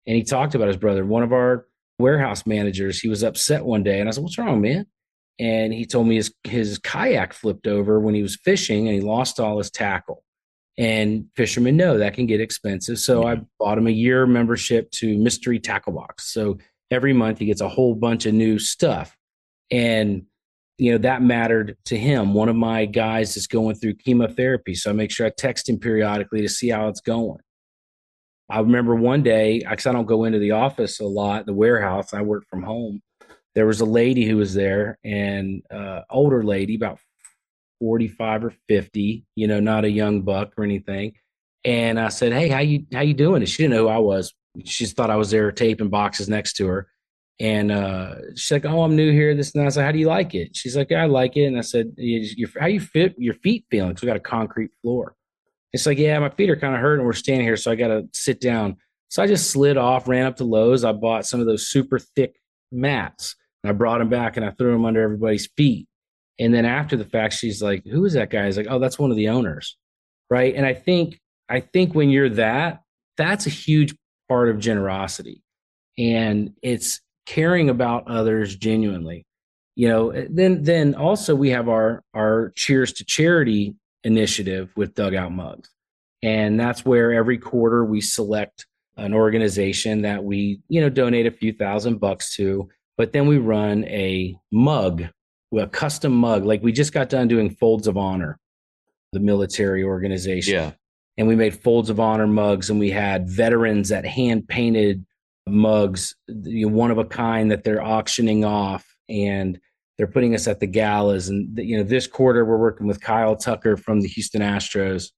[0.08, 1.68] And he talked about his brother, one of our
[2.00, 3.00] warehouse managers.
[3.00, 4.86] He was upset one day, and I said, "What's wrong, man?"
[5.38, 9.02] And he told me his his kayak flipped over when he was fishing, and he
[9.02, 10.24] lost all his tackle.
[10.78, 13.00] And fishermen know that can get expensive.
[13.00, 16.32] So I bought him a year membership to Mystery Tackle Box.
[16.34, 16.58] So
[16.90, 19.16] every month he gets a whole bunch of new stuff.
[19.70, 20.24] And
[20.78, 22.34] you know that mattered to him.
[22.34, 25.78] One of my guys is going through chemotherapy, so I make sure I text him
[25.78, 27.40] periodically to see how it's going.
[28.50, 32.14] I remember one day, because I don't go into the office a lot, the warehouse.
[32.14, 33.02] I work from home.
[33.56, 37.00] There was a lady who was there, and uh, older lady, about
[37.80, 41.14] 45 or 50, you know, not a young buck or anything.
[41.64, 43.42] And I said, Hey, how you how you doing?
[43.42, 44.34] And she didn't know who I was.
[44.66, 46.88] She just thought I was there taping boxes next to her.
[47.40, 50.08] And uh, she's like, "Oh, I'm new here." This and I said, "How do you
[50.08, 51.96] like it?" She's like, yeah, "I like it." And I said,
[52.60, 55.16] "How you fit your feet feeling?" Because we got a concrete floor.
[55.74, 57.06] It's like, "Yeah, my feet are kind of hurting.
[57.06, 58.78] We're standing here, so I got to sit down."
[59.10, 60.84] So I just slid off, ran up to Lowe's.
[60.84, 62.36] I bought some of those super thick
[62.72, 65.88] mats, and I brought them back and I threw them under everybody's feet.
[66.40, 69.00] And then after the fact, she's like, "Who is that guy?" He's like, "Oh, that's
[69.00, 69.78] one of the owners."
[70.30, 70.54] Right.
[70.56, 72.82] And I think I think when you're that,
[73.18, 73.96] that's a huge
[74.30, 75.42] part of generosity,
[75.98, 79.26] and it's caring about others genuinely.
[79.76, 80.10] You know.
[80.12, 85.70] Eh, then then also we have our our Cheers to Charity initiative with Dugout Mugs,
[86.22, 88.66] and that's where every quarter we select
[88.98, 93.38] an organization that we you know donate a few thousand bucks to but then we
[93.38, 95.06] run a mug
[95.58, 96.46] a custom mug.
[96.46, 98.40] Like we just got done doing Folds of Honor,
[99.14, 100.54] the military organization.
[100.54, 100.72] Yeah.
[101.18, 105.06] And we made Folds of Honor mugs, and we had veterans that hand painted
[105.48, 109.60] mugs, you know, one of a kind that they're auctioning off, and
[110.00, 111.28] they're putting us at the galas.
[111.28, 115.12] And you know, this quarter we're working with Kyle Tucker from the Houston Astros.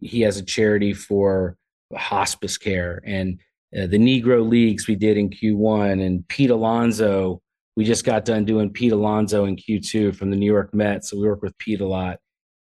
[0.00, 1.58] He has a charity for
[1.94, 3.38] hospice care, and
[3.78, 7.42] uh, the Negro Leagues we did in Q1, and Pete Alonso
[7.76, 11.18] we just got done doing Pete Alonso in Q2 from the New York Mets, so
[11.18, 12.18] we work with Pete a lot.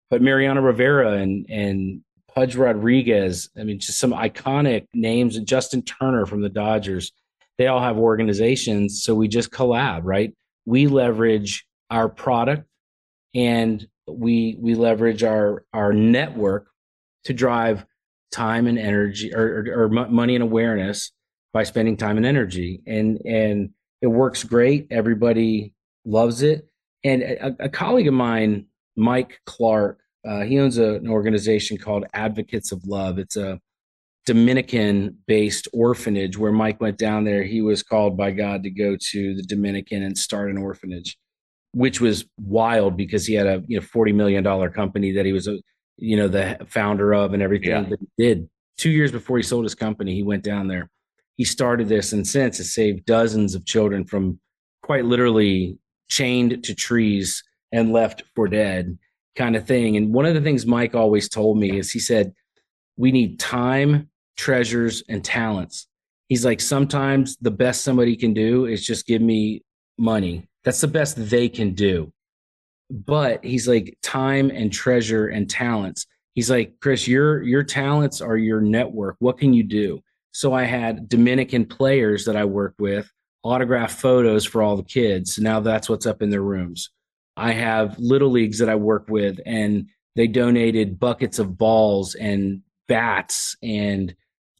[0.10, 2.02] But Mariano Rivera and and
[2.34, 5.36] Pudge Rodriguez, I mean, just some iconic names.
[5.36, 7.12] And Justin Turner from the Dodgers,
[7.58, 10.34] they all have organizations, so we just collab, right?
[10.66, 12.68] We leverage our product
[13.34, 16.68] and we we leverage our our network
[17.26, 17.86] to drive
[18.32, 21.12] time and energy or, or, or money and awareness
[21.54, 23.72] by spending time and energy and and
[24.02, 24.88] it works great.
[24.90, 25.74] Everybody
[26.06, 26.68] loves it.
[27.04, 32.06] And a, a colleague of mine, Mike Clark, uh, he owns a, an organization called
[32.14, 33.20] Advocates of Love.
[33.20, 33.60] It's a
[34.26, 37.44] Dominican based orphanage where Mike went down there.
[37.44, 41.18] He was called by God to go to the Dominican and start an orphanage,
[41.74, 45.48] which was wild because he had a you know $40 million company that he was
[45.48, 45.58] a
[45.98, 47.82] you know the founder of and everything yeah.
[47.82, 48.50] that he did.
[48.78, 50.90] Two years before he sold his company, he went down there
[51.42, 54.40] he started this and since has saved dozens of children from
[54.84, 55.76] quite literally
[56.08, 58.96] chained to trees and left for dead
[59.36, 59.98] kind of thing.
[59.98, 62.36] And one of the things Mike always told me is he said,
[62.96, 65.88] We need time, treasures, and talents.
[66.30, 69.64] He's like, sometimes the best somebody can do is just give me
[69.98, 72.12] money That's the best they can do.
[72.90, 76.06] But he's like time and treasure and talents.
[76.34, 79.16] He's like, Kris, your your talents are your network.
[79.20, 80.02] What can you do?
[80.34, 83.12] So I had Dominican players that I work with
[83.44, 85.40] autograph photos for all the kids.
[85.40, 86.90] Now that's what's up in their rooms.
[87.38, 92.62] I have little leagues that I work with, and they donated buckets of balls and
[92.92, 94.14] bats and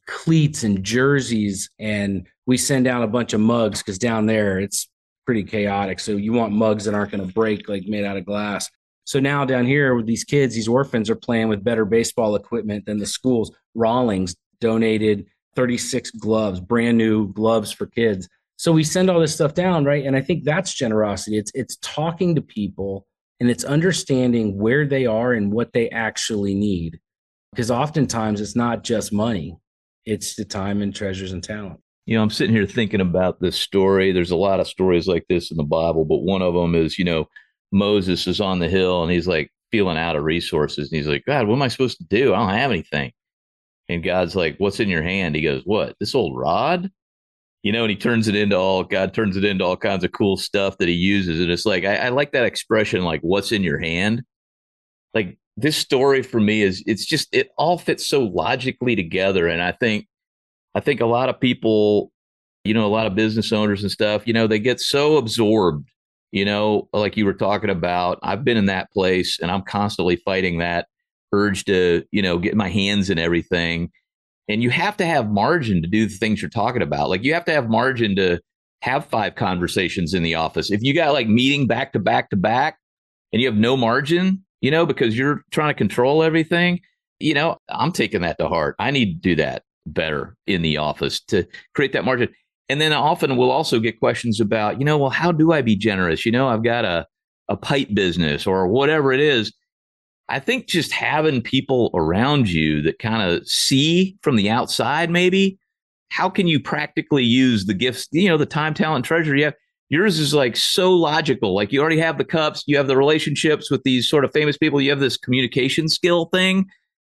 [0.06, 1.68] cleats and jerseys.
[1.78, 4.88] And we send down a bunch of mugs because down there it's
[5.26, 6.00] pretty chaotic.
[6.00, 8.70] So you want mugs that aren't going to break, like made out of glass.
[9.04, 12.86] So now down here with these kids, these orphans are playing with better baseball equipment
[12.86, 13.52] than the schools.
[13.74, 18.30] Rawlings donated 36 gloves, brand new gloves for kids.
[18.56, 20.06] So we send all this stuff down, right?
[20.06, 21.36] And I think that's generosity.
[21.36, 23.06] It's it's talking to people
[23.40, 26.98] and it's understanding where they are and what they actually need.
[27.52, 29.56] Because oftentimes it's not just money,
[30.04, 31.80] it's the time and treasures and talent.
[32.06, 34.10] You know, I'm sitting here thinking about this story.
[34.10, 36.98] There's a lot of stories like this in the Bible, but one of them is,
[36.98, 37.28] you know,
[37.70, 40.90] Moses is on the hill and he's like feeling out of resources.
[40.90, 42.34] And he's like, God, what am I supposed to do?
[42.34, 43.12] I don't have anything.
[43.88, 45.36] And God's like, What's in your hand?
[45.36, 45.94] He goes, What?
[46.00, 46.90] This old rod?
[47.62, 50.12] you know, and he turns it into all God turns it into all kinds of
[50.12, 51.40] cool stuff that he uses.
[51.40, 54.22] And it's like I, I like that expression, like "What's in your hand?"
[55.14, 59.62] Like this story for me is it's just it all fits so logically together, and
[59.62, 60.06] I think
[60.74, 62.12] I think a lot of people,
[62.64, 65.88] you know, a lot of business owners and stuff, you know, they get so absorbed,
[66.30, 68.18] you know, like you were talking about.
[68.22, 70.88] I've been in that place, and I'm constantly fighting that
[71.32, 73.90] urge to, you know, get my hands in everything
[74.48, 77.08] and you have to have margin to do the things you're talking about.
[77.08, 78.40] Like you have to have margin to
[78.80, 80.70] have five conversations in the office.
[80.70, 82.78] If you got like meeting back to back to back
[83.32, 86.80] and you have no margin, you know, because you're trying to control everything,
[87.18, 88.76] you know, I'm taking that to heart.
[88.78, 92.28] I need to do that better in the office to create that margin.
[92.68, 95.76] And then often we'll also get questions about, you know, well, how do I be
[95.76, 96.24] generous?
[96.24, 97.06] You know, I've got a,
[97.48, 99.52] a pipe business or whatever it is.
[100.28, 105.58] I think just having people around you that kind of see from the outside, maybe,
[106.10, 109.54] how can you practically use the gifts, you know, the time, talent, treasure you have?
[109.92, 111.54] Yours is like so logical.
[111.54, 114.56] Like you already have the cups, you have the relationships with these sort of famous
[114.56, 116.66] people, you have this communication skill thing.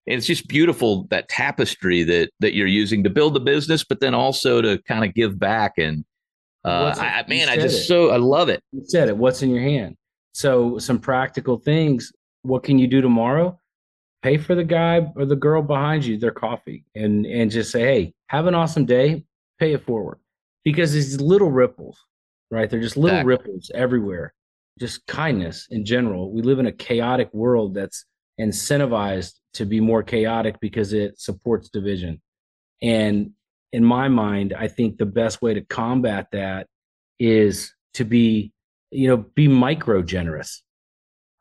[0.06, 3.98] And it's just beautiful that tapestry that that you're using to build the business, but
[3.98, 5.72] then also to kind of give back.
[5.76, 6.04] And
[6.64, 7.84] uh, I, man, I just it.
[7.86, 8.62] so I love it.
[8.70, 9.16] You said it.
[9.16, 9.96] What's in your hand?
[10.32, 12.12] So some practical things
[12.42, 13.58] what can you do tomorrow?
[14.22, 17.80] Pay for the guy or the girl behind you their coffee and and just say,
[17.80, 19.24] hey, have an awesome day.
[19.58, 20.18] Pay it forward
[20.64, 22.04] because these little ripples,
[22.50, 22.68] right?
[22.68, 23.30] They're just little exactly.
[23.30, 24.34] ripples everywhere.
[24.78, 26.32] Just kindness in general.
[26.32, 28.04] We live in a chaotic world that's
[28.40, 32.20] incentivized to be more chaotic because it supports division.
[32.80, 33.32] And
[33.72, 36.68] in my mind, I think the best way to combat that
[37.18, 38.52] is to be,
[38.90, 40.62] you know, be micro generous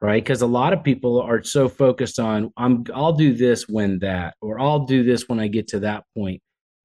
[0.02, 4.00] right because a lot of people are so focused on i'm i'll do this when
[4.00, 6.42] that or i'll do this when i get to that point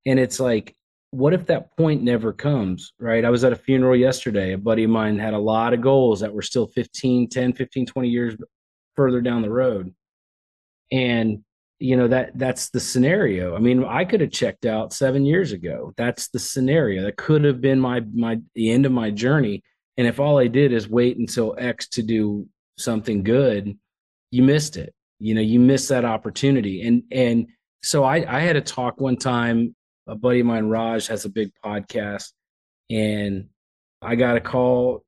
[0.06, 0.74] and it's like
[1.12, 4.84] what if that point never comes right i was at a funeral yesterday a buddy
[4.84, 8.34] of mine had a lot of goals that were still 15 10 15 20 years
[8.96, 9.94] further down the road
[10.90, 11.38] and
[11.78, 15.52] you know that that's the scenario i mean i could have checked out seven years
[15.52, 19.62] ago that's the scenario that could have been my my the end of my journey
[19.96, 22.46] and if all i did is wait until x to do
[22.78, 23.76] something good,
[24.30, 24.94] you missed it.
[25.18, 26.82] You know, you missed that opportunity.
[26.86, 27.46] And and
[27.82, 29.74] so I I had a talk one time.
[30.08, 32.32] A buddy of mine, Raj, has a big podcast,
[32.90, 33.48] and
[34.00, 35.04] I got a call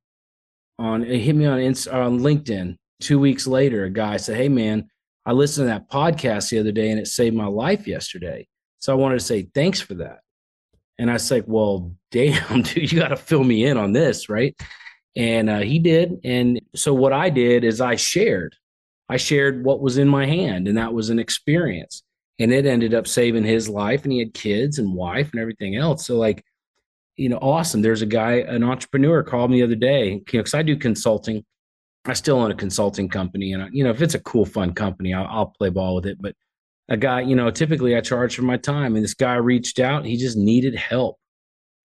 [0.78, 3.84] on it hit me on on LinkedIn two weeks later.
[3.84, 4.88] A guy said, "Hey man,
[5.26, 8.46] I listened to that podcast the other day, and it saved my life yesterday."
[8.78, 10.20] So I wanted to say thanks for that.
[10.98, 14.28] And I was like, "Well, damn, dude, you got to fill me in on this,
[14.28, 14.54] right?"
[15.16, 16.20] And uh, he did.
[16.24, 18.56] And so what I did is I shared.
[19.08, 22.03] I shared what was in my hand, and that was an experience.
[22.38, 25.76] And it ended up saving his life, and he had kids and wife and everything
[25.76, 26.06] else.
[26.06, 26.44] So, like,
[27.16, 27.80] you know, awesome.
[27.82, 30.76] There's a guy, an entrepreneur called me the other day, you know, because I do
[30.76, 31.44] consulting.
[32.06, 33.52] I still own a consulting company.
[33.52, 36.06] And, I, you know, if it's a cool, fun company, I'll, I'll play ball with
[36.06, 36.20] it.
[36.20, 36.34] But
[36.88, 38.96] a guy, you know, typically I charge for my time.
[38.96, 41.18] And this guy reached out, he just needed help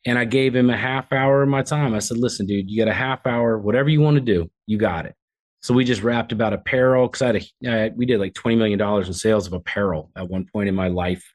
[0.06, 1.94] and I gave him a half hour of my time.
[1.94, 4.78] I said, listen, dude, you got a half hour, whatever you want to do, you
[4.78, 5.16] got it.
[5.62, 8.58] So we just wrapped about apparel because I had a, uh, we did like $20
[8.58, 11.34] million in sales of apparel at one point in my life.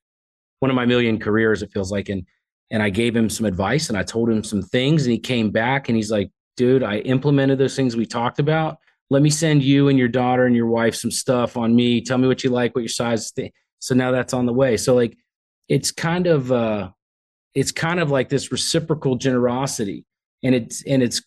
[0.61, 2.09] One of my million careers, it feels like.
[2.09, 2.27] And,
[2.70, 5.51] and I gave him some advice and I told him some things and he came
[5.51, 8.79] back and he's like, dude, I implemented those things we talked about.
[9.11, 12.01] Let me send you and your daughter and your wife some stuff on me.
[12.01, 13.31] Tell me what you like, what your size.
[13.33, 13.53] Th-.
[13.81, 14.79] So now that's on the way.
[14.79, 15.16] So like,
[15.68, 16.91] it's kind of, uh,
[17.55, 20.05] it's kind of like this reciprocal generosity
[20.43, 21.22] and it's and it's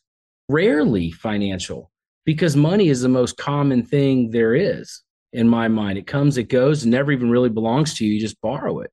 [0.50, 1.92] rarely financial
[2.28, 5.02] because money is the most common thing there is
[5.32, 5.98] in my mind.
[5.98, 8.14] It comes, it goes, and never even really belongs to you.
[8.14, 8.92] You just borrow it.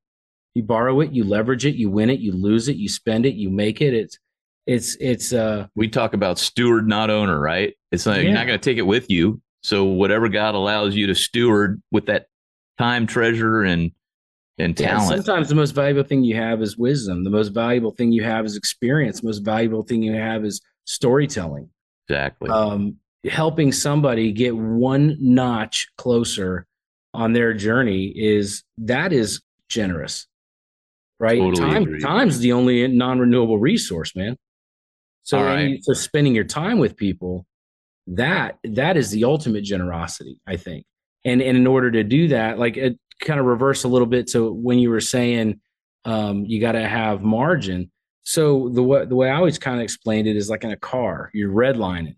[0.54, 3.34] You borrow it, you leverage it, you win it, you lose it, you spend it,
[3.34, 3.92] you make it.
[3.92, 4.18] It's
[4.66, 8.22] it's it's uh we talk about steward not owner right it's like yeah.
[8.22, 11.82] you're not going to take it with you so whatever god allows you to steward
[11.90, 12.28] with that
[12.78, 13.92] time treasure and
[14.56, 17.90] and talent yeah, sometimes the most valuable thing you have is wisdom the most valuable
[17.90, 21.68] thing you have is experience the most valuable thing you have is storytelling
[22.08, 22.96] exactly um
[23.30, 26.66] helping somebody get one notch closer
[27.12, 30.26] on their journey is that is generous
[31.20, 32.00] right totally time agree.
[32.00, 34.36] time's the only non-renewable resource man
[35.24, 35.82] so, right.
[35.82, 37.46] so spending your time with people,
[38.06, 40.84] that that is the ultimate generosity, I think.
[41.24, 44.28] And and in order to do that, like it kind of reverse a little bit
[44.28, 45.60] to when you were saying
[46.04, 47.90] um, you got to have margin.
[48.22, 50.76] So the way the way I always kind of explained it is like in a
[50.76, 52.16] car, you're redlining.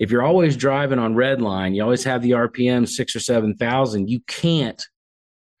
[0.00, 3.54] If you're always driving on red line, you always have the RPM six or seven
[3.54, 4.08] thousand.
[4.08, 4.82] You can't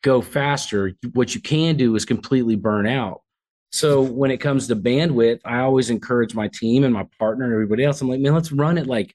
[0.02, 0.94] go faster.
[1.12, 3.20] What you can do is completely burn out.
[3.70, 7.52] So when it comes to bandwidth, I always encourage my team and my partner and
[7.52, 8.00] everybody else.
[8.00, 9.14] I'm like, man, let's run it like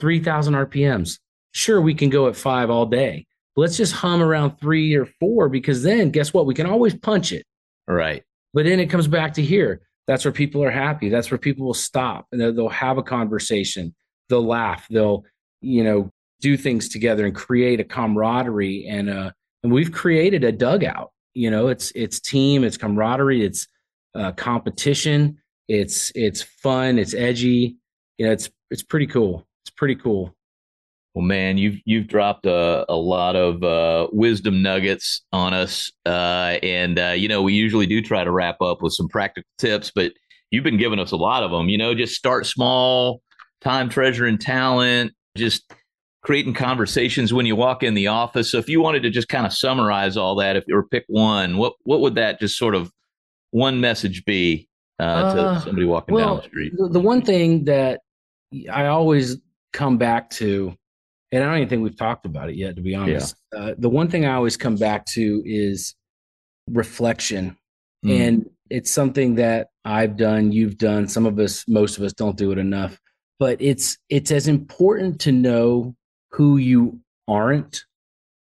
[0.00, 1.18] 3,000 RPMs.
[1.52, 3.26] Sure, we can go at five all day.
[3.56, 6.46] let's just hum around three or four because then guess what?
[6.46, 7.44] We can always punch it.
[7.86, 8.22] Right.
[8.54, 9.82] But then it comes back to here.
[10.06, 11.10] That's where people are happy.
[11.10, 13.94] That's where people will stop and they'll have a conversation.
[14.32, 14.86] They'll laugh.
[14.88, 15.24] They'll,
[15.60, 16.10] you know,
[16.40, 18.86] do things together and create a camaraderie.
[18.88, 19.30] And uh,
[19.62, 21.12] and we've created a dugout.
[21.34, 23.68] You know, it's it's team, it's camaraderie, it's
[24.14, 25.36] uh, competition.
[25.68, 26.98] It's it's fun.
[26.98, 27.76] It's edgy.
[28.16, 29.46] You know, it's it's pretty cool.
[29.64, 30.34] It's pretty cool.
[31.14, 36.56] Well, man, you've you've dropped a, a lot of uh, wisdom nuggets on us, uh,
[36.62, 39.92] and uh, you know we usually do try to wrap up with some practical tips,
[39.94, 40.12] but
[40.50, 41.68] you've been giving us a lot of them.
[41.68, 43.20] You know, just start small,
[43.62, 45.12] time, treasure, and talent.
[45.36, 45.72] Just
[46.22, 48.50] creating conversations when you walk in the office.
[48.50, 51.56] So, if you wanted to just kind of summarize all that, if or pick one,
[51.56, 52.92] what what would that just sort of
[53.50, 56.72] one message be uh, to uh, somebody walking well, down the street?
[56.76, 58.00] The, the one thing that
[58.70, 59.38] I always
[59.72, 60.74] come back to,
[61.30, 63.36] and I don't even think we've talked about it yet, to be honest.
[63.52, 63.58] Yeah.
[63.58, 65.94] Uh, the one thing I always come back to is
[66.70, 67.56] reflection.
[68.04, 68.20] Mm.
[68.20, 72.36] And it's something that I've done, you've done, some of us, most of us don't
[72.36, 72.98] do it enough.
[73.42, 75.96] But it's it's as important to know
[76.30, 77.84] who you aren't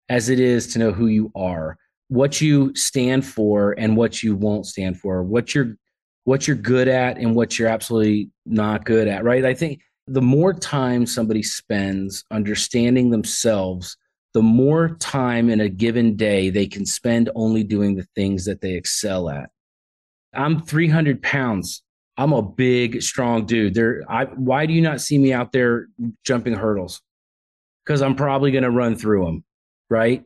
[0.10, 1.78] as it is to know who you are
[2.08, 5.76] what you stand for and what you won't stand for, what you're
[6.24, 9.46] what you're good at and what you're absolutely not good at, right?
[9.46, 13.96] I think the more time somebody spends understanding themselves,
[14.34, 18.62] the more time in a given day they can spend only doing the things that
[18.62, 19.50] they excel at.
[20.34, 21.84] I'm 300 pounds.
[22.18, 23.74] I'm a big, strong dude.
[23.74, 25.88] There, I, why do you not see me out there
[26.24, 27.02] jumping hurdles?
[27.86, 29.44] Because I'm probably going to run through them,
[29.90, 30.24] right?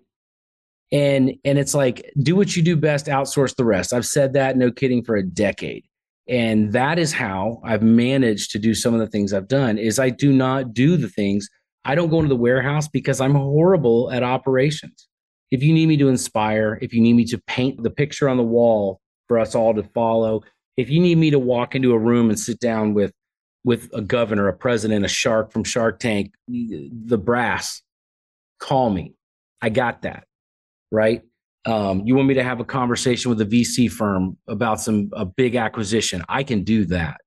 [0.91, 4.57] and and it's like do what you do best outsource the rest i've said that
[4.57, 5.85] no kidding for a decade
[6.27, 9.99] and that is how i've managed to do some of the things i've done is
[9.99, 11.47] i do not do the things
[11.85, 15.07] i don't go into the warehouse because i'm horrible at operations
[15.51, 18.37] if you need me to inspire if you need me to paint the picture on
[18.37, 20.41] the wall for us all to follow
[20.79, 23.13] if you need me to walk into a room and sit down with
[23.63, 27.81] with a governor a president a shark from shark tank the brass
[28.59, 29.13] call me
[29.61, 30.23] i got that
[30.91, 31.21] right?
[31.65, 35.25] Um, you want me to have a conversation with a VC firm about some a
[35.25, 36.23] big acquisition?
[36.29, 37.19] I can do that.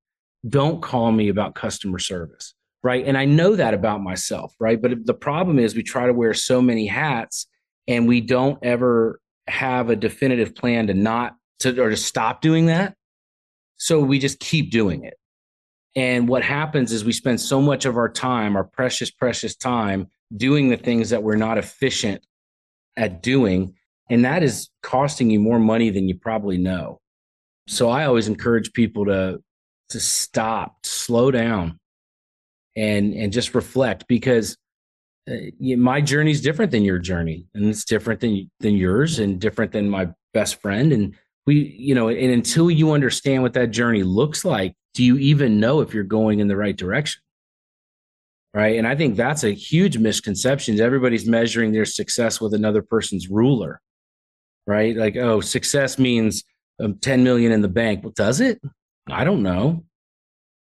[0.49, 3.07] Don't call me about customer service, right?
[3.07, 4.81] And I know that about myself, right?
[4.81, 7.47] But the problem is we try to wear so many hats
[7.87, 12.67] and we don't ever have a definitive plan to not to or to stop doing
[12.67, 12.95] that.
[13.83, 15.14] So we just keep doing it.
[15.97, 20.07] And what happens is we spend so much of our time, our precious, precious time,
[20.37, 22.24] doing the things that we're not efficient
[22.97, 23.74] at doing.
[24.09, 27.01] And that is costing you more money than you probably know.
[27.66, 29.43] So I always encourage people to
[29.89, 31.80] to stop, slow down,
[32.76, 34.57] and and just reflect because
[35.28, 39.41] uh, my journey is different than your journey, and it's different than than yours, and
[39.41, 40.93] different than my best friend.
[40.93, 41.16] And
[41.47, 45.59] we, you know, and until you understand what that journey looks like, do you even
[45.59, 47.22] know if you're going in the right direction?
[48.55, 48.76] right?
[48.76, 50.78] And I think that's a huge misconception.
[50.80, 53.80] Everybody's measuring their success with another person's ruler,
[54.66, 54.97] right?
[54.97, 56.45] Like, oh, success means
[56.80, 58.03] um, 10 million in the bank.
[58.03, 58.61] Well, does it?
[59.09, 59.84] I don't know.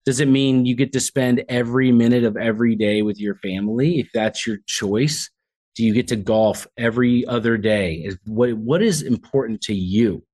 [0.04, 4.00] Does it mean you get to spend every minute of every day with your family
[4.00, 5.30] if that's your choice?
[5.74, 7.94] Do you get to golf every other day?
[7.94, 10.24] Is what what is important to you?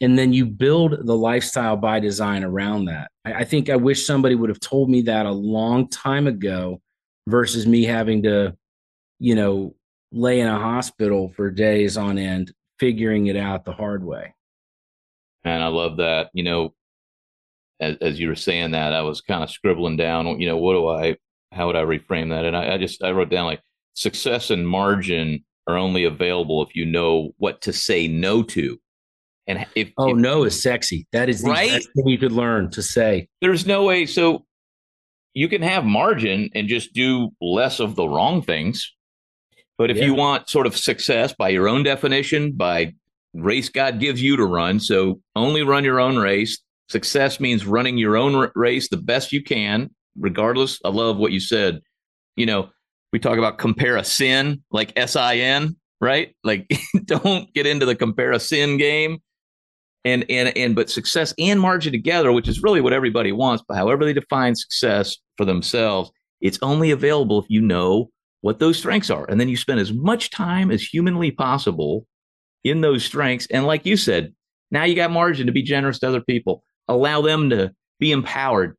[0.00, 3.10] And then you build the lifestyle by design around that.
[3.24, 6.80] I, I think I wish somebody would have told me that a long time ago
[7.28, 8.56] versus me having to,
[9.18, 9.74] you know,
[10.12, 14.34] lay in a hospital for days on end, figuring it out the hard way.
[15.44, 16.30] And I love that.
[16.32, 16.74] You know,
[17.80, 20.74] as, as you were saying that, I was kind of scribbling down, you know, what
[20.74, 21.16] do I,
[21.52, 22.44] how would I reframe that?
[22.44, 23.60] And I, I just, I wrote down like
[23.94, 28.78] success and margin are only available if you know what to say no to.
[29.46, 31.70] And if oh if, no is sexy, that is the right?
[31.70, 33.28] best thing you could learn to say.
[33.40, 34.06] There's no way.
[34.06, 34.46] So
[35.34, 38.92] you can have margin and just do less of the wrong things.
[39.76, 40.04] But if yeah.
[40.04, 42.94] you want sort of success by your own definition, by
[43.34, 46.60] race God gives you to run, so only run your own race.
[46.88, 50.78] Success means running your own race the best you can, regardless.
[50.84, 51.80] I love what you said.
[52.36, 52.70] You know,
[53.12, 56.34] we talk about compare a sin like S I N, right?
[56.44, 56.70] Like,
[57.04, 59.18] don't get into the compare a sin game
[60.04, 63.76] and and and but success and margin together which is really what everybody wants but
[63.76, 68.10] however they define success for themselves it's only available if you know
[68.44, 69.24] what those strengths are.
[69.30, 72.06] And then you spend as much time as humanly possible
[72.62, 73.46] in those strengths.
[73.46, 74.34] And like you said
[74.70, 76.62] now you got margin to be generous to other people.
[76.86, 78.76] Allow them to be empowered.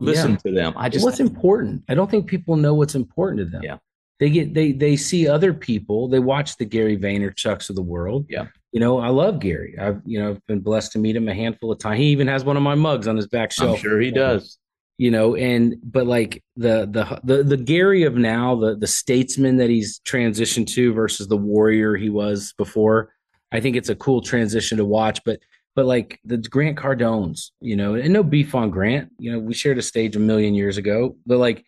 [0.00, 0.36] Listen yeah.
[0.38, 0.72] to them.
[0.76, 1.84] I just what's important?
[1.88, 3.62] I don't think people know what's important to them.
[3.62, 3.76] Yeah.
[4.18, 6.08] They get they they see other people.
[6.08, 8.26] They watch the gary vaynerchuks of the world.
[8.28, 9.76] Yeah you know, I love Gary.
[9.78, 11.98] I've, you know, I've been blessed to meet him a handful of times.
[11.98, 13.76] He even has one of my mugs on his back shelf.
[13.76, 14.58] I'm sure he does.
[14.98, 19.56] You know, and but like the the the the Gary of now, the the statesman
[19.56, 23.12] that he's transitioned to versus the warrior he was before.
[23.50, 25.20] I think it's a cool transition to watch.
[25.24, 25.40] But
[25.74, 29.10] but like the Grant Cardones, you know, and no beef on Grant.
[29.18, 31.64] You know, we shared a stage a million years ago, but like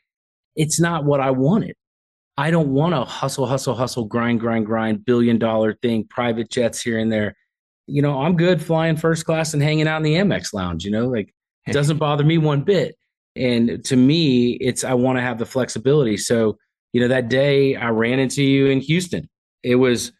[0.55, 1.77] it's not what I wanted.
[2.37, 6.83] I don't want to hustle, hustle, hustle, grind, grind, grind, billion dollar thing, private jets
[6.83, 7.37] here and there.
[7.87, 10.91] You know, I'm good flying first class and hanging out in the Amex lounge, you
[10.91, 11.33] know, like
[11.67, 12.97] it doesn't bother me one bit.
[13.37, 16.17] And to me, it's I want to have the flexibility.
[16.17, 16.59] So,
[16.93, 19.29] you know, that day I ran into you in Houston.
[19.63, 20.13] It was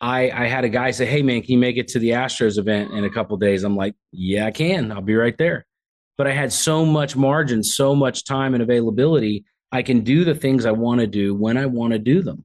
[0.00, 2.58] I I had a guy say, Hey man, can you make it to the Astros
[2.58, 3.64] event in a couple days?
[3.64, 4.92] I'm like, Yeah, I can.
[4.92, 5.66] I'll be right there.
[6.18, 10.34] But I had so much margin, so much time and availability I can do the
[10.34, 12.44] things I want to do when I want to do them.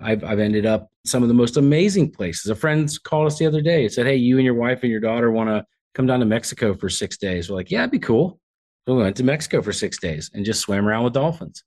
[0.00, 2.50] I've, I've ended up some of the most amazing places.
[2.50, 4.90] A friend called us the other day and said, Hey, you and your wife and
[4.90, 7.48] your daughter want to come down to Mexico for six days.
[7.48, 8.38] We're like, Yeah, it'd be cool.
[8.86, 11.62] So we went to Mexico for six days and just swam around with dolphins.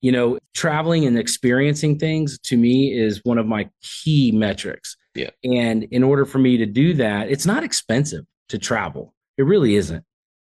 [0.00, 4.96] You know, traveling and experiencing things to me is one of my key metrics.
[5.14, 5.30] Yeah.
[5.44, 9.14] And in order for me to do that, it's not expensive to travel.
[9.38, 10.04] It really isn't.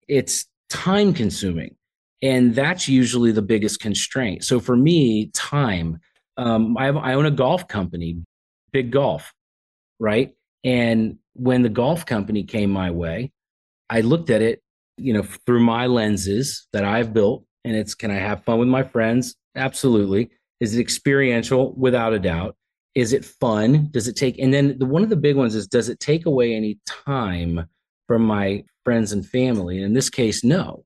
[0.08, 1.76] It's time consuming
[2.22, 4.44] and that's usually the biggest constraint.
[4.44, 6.00] So for me time
[6.38, 8.18] um, I, have, I own a golf company
[8.72, 9.34] big golf
[10.00, 10.34] right?
[10.64, 13.32] And when the golf company came my way
[13.90, 14.62] i looked at it
[14.98, 18.68] you know through my lenses that i've built and it's can i have fun with
[18.68, 19.36] my friends?
[19.56, 20.30] Absolutely.
[20.60, 21.74] Is it experiential?
[21.76, 22.56] Without a doubt.
[22.96, 23.90] Is it fun?
[23.92, 26.26] Does it take and then the, one of the big ones is does it take
[26.26, 27.68] away any time
[28.08, 29.78] from my friends and family?
[29.78, 30.84] And in this case no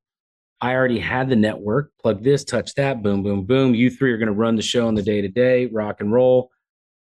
[0.63, 3.75] I already had the network, plug this, touch that, boom, boom, boom.
[3.75, 6.09] You three are going to run the show on the day to day, rock and
[6.09, 6.51] roll.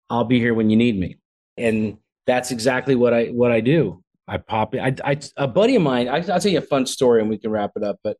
[0.08, 1.18] I'll be here when you need me.
[1.58, 4.02] And that's exactly what I what I do.
[4.26, 7.20] I pop I, I a buddy of mine, I, will tell you a fun story
[7.20, 7.98] and we can wrap it up.
[8.02, 8.16] But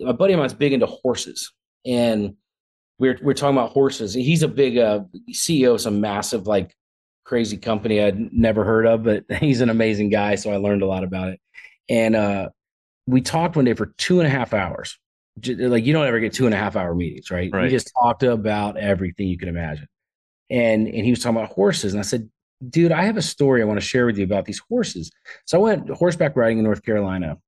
[0.00, 1.52] a buddy of mine's big into horses.
[1.84, 2.36] And
[3.00, 4.14] we're we're talking about horses.
[4.14, 5.00] He's a big uh,
[5.32, 6.72] CEO of some massive, like
[7.24, 10.36] crazy company I'd never heard of, but he's an amazing guy.
[10.36, 11.40] So I learned a lot about it.
[11.88, 12.50] And uh,
[13.06, 14.98] we talked one day for two and a half hours.
[15.44, 17.50] Like you don't ever get two and a half hour meetings, right?
[17.52, 17.64] right.
[17.64, 19.88] We just talked about everything you can imagine.
[20.50, 21.92] And and he was talking about horses.
[21.92, 22.28] And I said,
[22.68, 25.10] dude, I have a story I want to share with you about these horses.
[25.46, 27.38] So I went horseback riding in North Carolina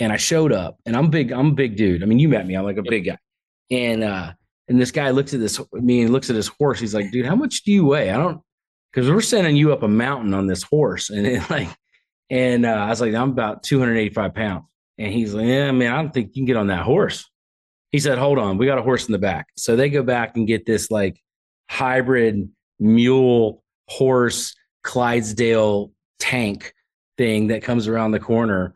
[0.00, 2.02] and I showed up and I'm big, I'm a big dude.
[2.02, 3.18] I mean, you met me, I'm like a big guy.
[3.70, 4.32] And uh
[4.68, 6.80] and this guy looks at this me and looks at his horse.
[6.80, 8.10] He's like, dude, how much do you weigh?
[8.10, 8.40] I don't
[8.94, 11.10] because we're sending you up a mountain on this horse.
[11.10, 11.68] And it, like,
[12.30, 14.64] and uh, I was like, I'm about 285 pounds.
[14.98, 17.28] And he's like, Yeah, man, I don't think you can get on that horse.
[17.92, 19.48] He said, Hold on, we got a horse in the back.
[19.56, 21.20] So they go back and get this like
[21.68, 26.74] hybrid mule horse Clydesdale tank
[27.16, 28.74] thing that comes around the corner.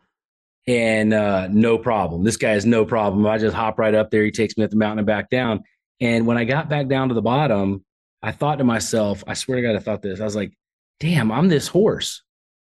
[0.67, 2.23] And uh, no problem.
[2.23, 3.25] This guy has no problem.
[3.25, 4.23] I just hop right up there.
[4.23, 5.63] He takes me up the mountain and back down.
[5.99, 7.83] And when I got back down to the bottom,
[8.21, 10.19] I thought to myself, I swear to God, I thought this.
[10.19, 10.53] I was like,
[10.99, 12.21] damn, I'm this horse.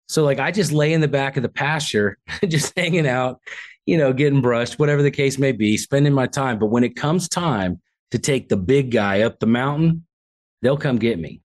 [0.09, 3.39] So like I just lay in the back of the pasture, just hanging out,
[3.85, 6.59] you know, getting brushed, whatever the case may be, spending my time.
[6.59, 7.79] But when it comes time
[8.11, 10.05] to take the big guy up the mountain,
[10.61, 11.41] they'll come get me.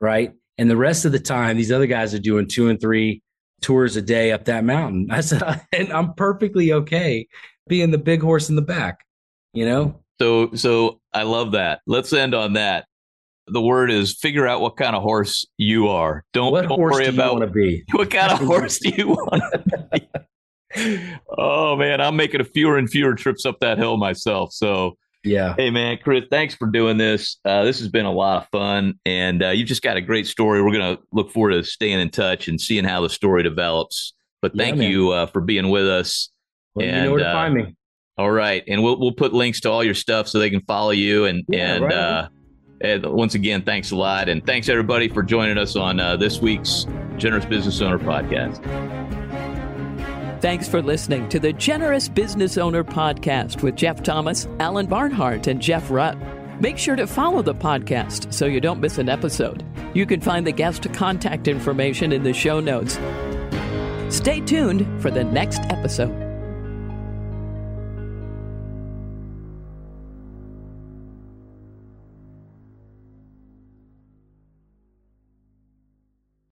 [0.00, 0.32] Right.
[0.58, 3.22] And the rest of the time, these other guys are doing two and three,
[3.62, 5.08] tours a day up that mountain.
[5.10, 5.42] I said,
[5.72, 7.28] and I'm perfectly okay
[7.68, 9.06] being the big horse in the back,
[9.52, 10.00] you know?
[10.20, 11.80] So, so I love that.
[11.86, 12.86] Let's end on that.
[13.46, 16.24] The word is figure out what kind of horse you are.
[16.32, 17.56] Don't, what don't horse worry do you about
[17.92, 20.08] what kind of horse do you want to
[20.76, 21.14] be.
[21.38, 24.52] oh man, I'm making a fewer and fewer trips up that hill myself.
[24.52, 25.54] So Yeah.
[25.56, 27.38] Hey man, Kris, thanks for doing this.
[27.44, 30.26] Uh, this has been a lot of fun, and uh, you've just got a great
[30.26, 30.62] story.
[30.62, 34.14] We're gonna look forward to staying in touch and seeing how the story develops.
[34.42, 34.90] But thank man.
[34.90, 36.30] you uh, for being with us.
[36.74, 37.76] Well, you know where to uh, find me.
[38.16, 40.90] All right, and we'll we'll put links to all your stuff so they can follow
[40.90, 41.24] you.
[41.24, 42.28] And Yeah, and, right uh,
[42.84, 46.40] and once again, thanks a lot, and thanks everybody for joining us on uh, this
[46.40, 48.62] week's Generous Business Owner podcast.
[50.40, 55.58] Thanks for listening to the Generous Business Owner Podcast with Jeff Thomas, Alan Barnhart, and
[55.60, 56.18] Jeff Rutt.
[56.60, 59.64] Make sure to follow the podcast so you don't miss an episode.
[59.94, 62.98] You can find the guest contact information in the show notes.
[64.14, 66.23] Stay tuned for the next episode.